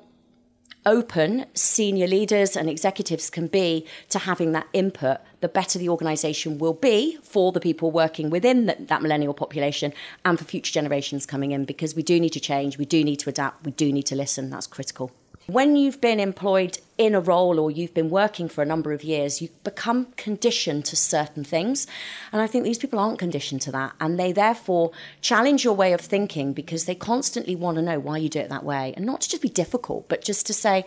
open 0.86 1.46
senior 1.54 2.06
leaders 2.06 2.56
and 2.56 2.68
executives 2.68 3.30
can 3.30 3.46
be 3.46 3.86
to 4.08 4.18
having 4.18 4.52
that 4.52 4.66
input, 4.72 5.18
the 5.40 5.48
better 5.48 5.78
the 5.78 5.88
organisation 5.88 6.58
will 6.58 6.74
be 6.74 7.18
for 7.22 7.52
the 7.52 7.60
people 7.60 7.90
working 7.90 8.30
within 8.30 8.66
the, 8.66 8.76
that 8.80 9.02
millennial 9.02 9.34
population 9.34 9.92
and 10.24 10.38
for 10.38 10.44
future 10.44 10.72
generations 10.72 11.26
coming 11.26 11.52
in 11.52 11.64
because 11.64 11.94
we 11.94 12.02
do 12.02 12.18
need 12.18 12.32
to 12.32 12.40
change, 12.40 12.78
we 12.78 12.84
do 12.84 13.04
need 13.04 13.16
to 13.16 13.28
adapt, 13.28 13.64
we 13.64 13.72
do 13.72 13.92
need 13.92 14.06
to 14.06 14.16
listen. 14.16 14.50
That's 14.50 14.66
critical. 14.66 15.12
When 15.48 15.76
you've 15.76 16.02
been 16.02 16.20
employed 16.20 16.78
in 16.98 17.14
a 17.14 17.20
role 17.20 17.58
or 17.58 17.70
you've 17.70 17.94
been 17.94 18.10
working 18.10 18.50
for 18.50 18.60
a 18.60 18.66
number 18.66 18.92
of 18.92 19.02
years, 19.02 19.40
you 19.40 19.48
become 19.64 20.08
conditioned 20.18 20.84
to 20.84 20.94
certain 20.94 21.42
things. 21.42 21.86
And 22.32 22.42
I 22.42 22.46
think 22.46 22.64
these 22.64 22.76
people 22.76 22.98
aren't 22.98 23.18
conditioned 23.18 23.62
to 23.62 23.72
that. 23.72 23.94
And 23.98 24.20
they 24.20 24.32
therefore 24.32 24.90
challenge 25.22 25.64
your 25.64 25.72
way 25.72 25.94
of 25.94 26.02
thinking 26.02 26.52
because 26.52 26.84
they 26.84 26.94
constantly 26.94 27.56
want 27.56 27.76
to 27.76 27.82
know 27.82 27.98
why 27.98 28.18
you 28.18 28.28
do 28.28 28.40
it 28.40 28.50
that 28.50 28.62
way. 28.62 28.92
And 28.94 29.06
not 29.06 29.22
to 29.22 29.28
just 29.30 29.40
be 29.40 29.48
difficult, 29.48 30.06
but 30.06 30.22
just 30.22 30.46
to 30.48 30.52
say, 30.52 30.84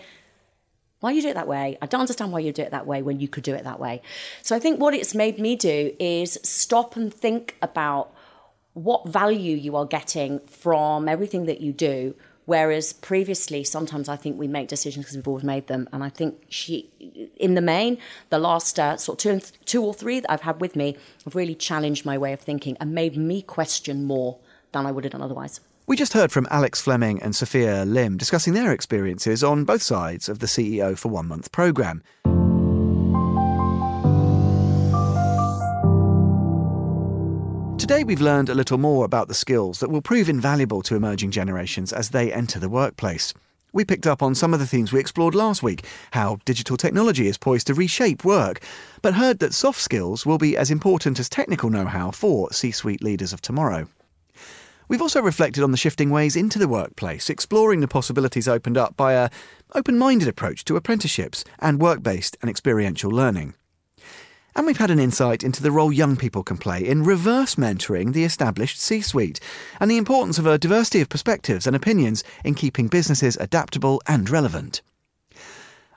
why 0.99 1.09
you 1.09 1.23
do 1.23 1.29
it 1.29 1.33
that 1.33 1.47
way? 1.47 1.79
I 1.81 1.87
don't 1.87 2.01
understand 2.01 2.31
why 2.31 2.41
you 2.41 2.53
do 2.53 2.61
it 2.61 2.69
that 2.69 2.85
way 2.85 3.01
when 3.01 3.19
you 3.19 3.27
could 3.27 3.43
do 3.43 3.55
it 3.55 3.63
that 3.63 3.79
way. 3.79 4.03
So 4.43 4.55
I 4.55 4.59
think 4.59 4.79
what 4.79 4.93
it's 4.93 5.15
made 5.15 5.39
me 5.39 5.55
do 5.55 5.95
is 5.99 6.37
stop 6.43 6.95
and 6.95 7.11
think 7.11 7.57
about 7.63 8.13
what 8.73 9.07
value 9.07 9.55
you 9.55 9.75
are 9.75 9.87
getting 9.87 10.37
from 10.41 11.09
everything 11.09 11.47
that 11.47 11.61
you 11.61 11.73
do 11.73 12.13
Whereas 12.45 12.93
previously, 12.93 13.63
sometimes 13.63 14.09
I 14.09 14.15
think 14.15 14.39
we 14.39 14.47
make 14.47 14.67
decisions 14.67 15.05
because 15.05 15.15
we've 15.15 15.27
always 15.27 15.43
made 15.43 15.67
them. 15.67 15.87
And 15.93 16.03
I 16.03 16.09
think 16.09 16.43
she, 16.49 16.89
in 17.37 17.55
the 17.55 17.61
main, 17.61 17.97
the 18.29 18.39
last 18.39 18.79
uh, 18.79 18.97
sort 18.97 19.25
of 19.25 19.41
two, 19.41 19.57
two 19.65 19.83
or 19.83 19.93
three 19.93 20.19
that 20.19 20.31
I've 20.31 20.41
had 20.41 20.59
with 20.59 20.75
me 20.75 20.97
have 21.23 21.35
really 21.35 21.55
challenged 21.55 22.05
my 22.05 22.17
way 22.17 22.33
of 22.33 22.39
thinking 22.39 22.77
and 22.79 22.93
made 22.93 23.15
me 23.15 23.41
question 23.41 24.05
more 24.05 24.39
than 24.71 24.85
I 24.85 24.91
would 24.91 25.03
have 25.03 25.11
done 25.11 25.21
otherwise. 25.21 25.59
We 25.87 25.97
just 25.97 26.13
heard 26.13 26.31
from 26.31 26.47
Alex 26.49 26.81
Fleming 26.81 27.21
and 27.21 27.35
Sophia 27.35 27.83
Lim 27.85 28.17
discussing 28.17 28.53
their 28.53 28.71
experiences 28.71 29.43
on 29.43 29.65
both 29.65 29.81
sides 29.81 30.29
of 30.29 30.39
the 30.39 30.45
CEO 30.45 30.97
for 30.97 31.09
One 31.09 31.27
Month 31.27 31.51
programme. 31.51 32.01
Today, 37.91 38.05
we've 38.05 38.21
learned 38.21 38.47
a 38.47 38.55
little 38.55 38.77
more 38.77 39.03
about 39.03 39.27
the 39.27 39.33
skills 39.33 39.81
that 39.81 39.89
will 39.89 40.01
prove 40.01 40.29
invaluable 40.29 40.81
to 40.83 40.95
emerging 40.95 41.31
generations 41.31 41.91
as 41.91 42.11
they 42.11 42.31
enter 42.31 42.57
the 42.57 42.69
workplace. 42.69 43.33
We 43.73 43.83
picked 43.83 44.07
up 44.07 44.23
on 44.23 44.33
some 44.33 44.53
of 44.53 44.61
the 44.61 44.65
themes 44.65 44.93
we 44.93 45.01
explored 45.01 45.35
last 45.35 45.61
week 45.61 45.85
how 46.11 46.37
digital 46.45 46.77
technology 46.77 47.27
is 47.27 47.37
poised 47.37 47.67
to 47.67 47.73
reshape 47.73 48.23
work, 48.23 48.61
but 49.01 49.15
heard 49.15 49.39
that 49.39 49.53
soft 49.53 49.81
skills 49.81 50.25
will 50.25 50.37
be 50.37 50.55
as 50.55 50.71
important 50.71 51.19
as 51.19 51.27
technical 51.27 51.69
know 51.69 51.83
how 51.85 52.11
for 52.11 52.53
C 52.53 52.71
suite 52.71 53.03
leaders 53.03 53.33
of 53.33 53.41
tomorrow. 53.41 53.89
We've 54.87 55.01
also 55.01 55.21
reflected 55.21 55.61
on 55.61 55.71
the 55.71 55.77
shifting 55.77 56.09
ways 56.09 56.37
into 56.37 56.59
the 56.59 56.69
workplace, 56.69 57.29
exploring 57.29 57.81
the 57.81 57.89
possibilities 57.89 58.47
opened 58.47 58.77
up 58.77 58.95
by 58.95 59.15
a 59.15 59.29
open 59.75 59.97
minded 59.97 60.29
approach 60.29 60.63
to 60.63 60.77
apprenticeships 60.77 61.43
and 61.59 61.81
work 61.81 62.01
based 62.01 62.37
and 62.39 62.49
experiential 62.49 63.11
learning. 63.11 63.53
And 64.55 64.65
we've 64.65 64.77
had 64.77 64.91
an 64.91 64.99
insight 64.99 65.43
into 65.43 65.63
the 65.63 65.71
role 65.71 65.93
young 65.93 66.17
people 66.17 66.43
can 66.43 66.57
play 66.57 66.85
in 66.85 67.03
reverse 67.03 67.55
mentoring 67.55 68.13
the 68.13 68.25
established 68.25 68.79
C 68.79 69.01
suite 69.01 69.39
and 69.79 69.89
the 69.89 69.97
importance 69.97 70.37
of 70.37 70.45
a 70.45 70.57
diversity 70.57 71.01
of 71.01 71.09
perspectives 71.09 71.65
and 71.65 71.75
opinions 71.75 72.23
in 72.43 72.55
keeping 72.55 72.87
businesses 72.87 73.37
adaptable 73.37 74.01
and 74.07 74.29
relevant. 74.29 74.81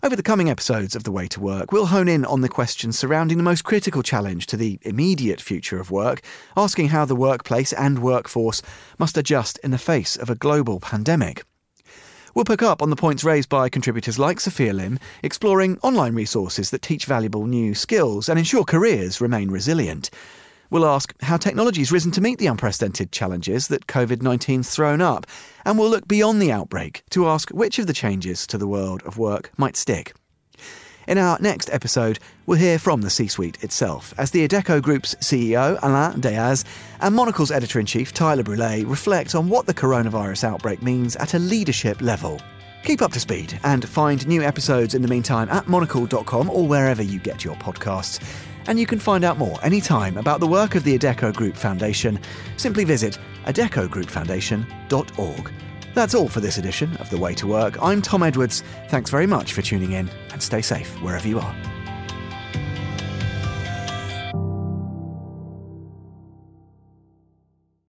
Over 0.04 0.16
the 0.16 0.22
coming 0.22 0.50
episodes 0.50 0.94
of 0.94 1.04
The 1.04 1.10
Way 1.10 1.28
to 1.28 1.40
Work, 1.40 1.72
we'll 1.72 1.86
hone 1.86 2.08
in 2.08 2.26
on 2.26 2.42
the 2.42 2.48
questions 2.48 2.98
surrounding 2.98 3.38
the 3.38 3.42
most 3.42 3.64
critical 3.64 4.02
challenge 4.02 4.46
to 4.48 4.56
the 4.58 4.78
immediate 4.82 5.40
future 5.40 5.80
of 5.80 5.90
work, 5.90 6.20
asking 6.58 6.88
how 6.88 7.06
the 7.06 7.16
workplace 7.16 7.72
and 7.72 8.00
workforce 8.00 8.60
must 8.98 9.16
adjust 9.16 9.58
in 9.64 9.70
the 9.70 9.78
face 9.78 10.14
of 10.16 10.28
a 10.28 10.34
global 10.34 10.78
pandemic. 10.78 11.44
We'll 12.34 12.44
pick 12.44 12.62
up 12.62 12.82
on 12.82 12.90
the 12.90 12.96
points 12.96 13.22
raised 13.22 13.48
by 13.48 13.68
contributors 13.68 14.18
like 14.18 14.40
Sophia 14.40 14.72
Lim, 14.72 14.98
exploring 15.22 15.78
online 15.82 16.16
resources 16.16 16.70
that 16.70 16.82
teach 16.82 17.06
valuable 17.06 17.46
new 17.46 17.74
skills 17.74 18.28
and 18.28 18.40
ensure 18.40 18.64
careers 18.64 19.20
remain 19.20 19.52
resilient. 19.52 20.10
We'll 20.68 20.84
ask 20.84 21.14
how 21.22 21.36
technology's 21.36 21.92
risen 21.92 22.10
to 22.10 22.20
meet 22.20 22.40
the 22.40 22.48
unprecedented 22.48 23.12
challenges 23.12 23.68
that 23.68 23.86
COVID 23.86 24.16
19's 24.16 24.68
thrown 24.68 25.00
up, 25.00 25.26
and 25.64 25.78
we'll 25.78 25.88
look 25.88 26.08
beyond 26.08 26.42
the 26.42 26.50
outbreak 26.50 27.04
to 27.10 27.28
ask 27.28 27.50
which 27.50 27.78
of 27.78 27.86
the 27.86 27.92
changes 27.92 28.48
to 28.48 28.58
the 28.58 28.66
world 28.66 29.04
of 29.04 29.16
work 29.16 29.52
might 29.56 29.76
stick. 29.76 30.12
In 31.06 31.18
our 31.18 31.36
next 31.40 31.68
episode, 31.70 32.18
we'll 32.46 32.58
hear 32.58 32.78
from 32.78 33.02
the 33.02 33.10
C 33.10 33.28
suite 33.28 33.62
itself 33.62 34.14
as 34.16 34.30
the 34.30 34.48
Adecco 34.48 34.80
Group's 34.80 35.14
CEO, 35.16 35.78
Alain 35.82 36.18
Dehaze, 36.20 36.64
and 37.00 37.14
Monocle's 37.14 37.50
editor 37.50 37.78
in 37.78 37.84
chief, 37.86 38.14
Tyler 38.14 38.42
Brûlé, 38.42 38.88
reflect 38.88 39.34
on 39.34 39.50
what 39.50 39.66
the 39.66 39.74
coronavirus 39.74 40.44
outbreak 40.44 40.82
means 40.82 41.14
at 41.16 41.34
a 41.34 41.38
leadership 41.38 42.00
level. 42.00 42.40
Keep 42.84 43.02
up 43.02 43.12
to 43.12 43.20
speed 43.20 43.60
and 43.64 43.86
find 43.88 44.26
new 44.26 44.42
episodes 44.42 44.94
in 44.94 45.02
the 45.02 45.08
meantime 45.08 45.50
at 45.50 45.68
monocle.com 45.68 46.48
or 46.50 46.66
wherever 46.66 47.02
you 47.02 47.18
get 47.18 47.44
your 47.44 47.56
podcasts. 47.56 48.18
And 48.66 48.80
you 48.80 48.86
can 48.86 48.98
find 48.98 49.24
out 49.24 49.36
more 49.38 49.58
anytime 49.62 50.16
about 50.16 50.40
the 50.40 50.46
work 50.46 50.74
of 50.74 50.84
the 50.84 50.98
Adecco 50.98 51.34
Group 51.34 51.56
Foundation. 51.56 52.18
Simply 52.56 52.84
visit 52.84 53.18
adeccogroupfoundation.org. 53.44 55.52
That's 55.94 56.14
all 56.14 56.28
for 56.28 56.40
this 56.40 56.58
edition 56.58 56.96
of 56.96 57.08
The 57.08 57.18
Way 57.18 57.34
to 57.34 57.46
Work. 57.46 57.80
I'm 57.80 58.02
Tom 58.02 58.24
Edwards. 58.24 58.64
Thanks 58.88 59.10
very 59.10 59.26
much 59.26 59.52
for 59.52 59.62
tuning 59.62 59.92
in 59.92 60.10
and 60.32 60.42
stay 60.42 60.60
safe 60.60 61.00
wherever 61.00 61.28
you 61.28 61.38
are. 61.38 61.73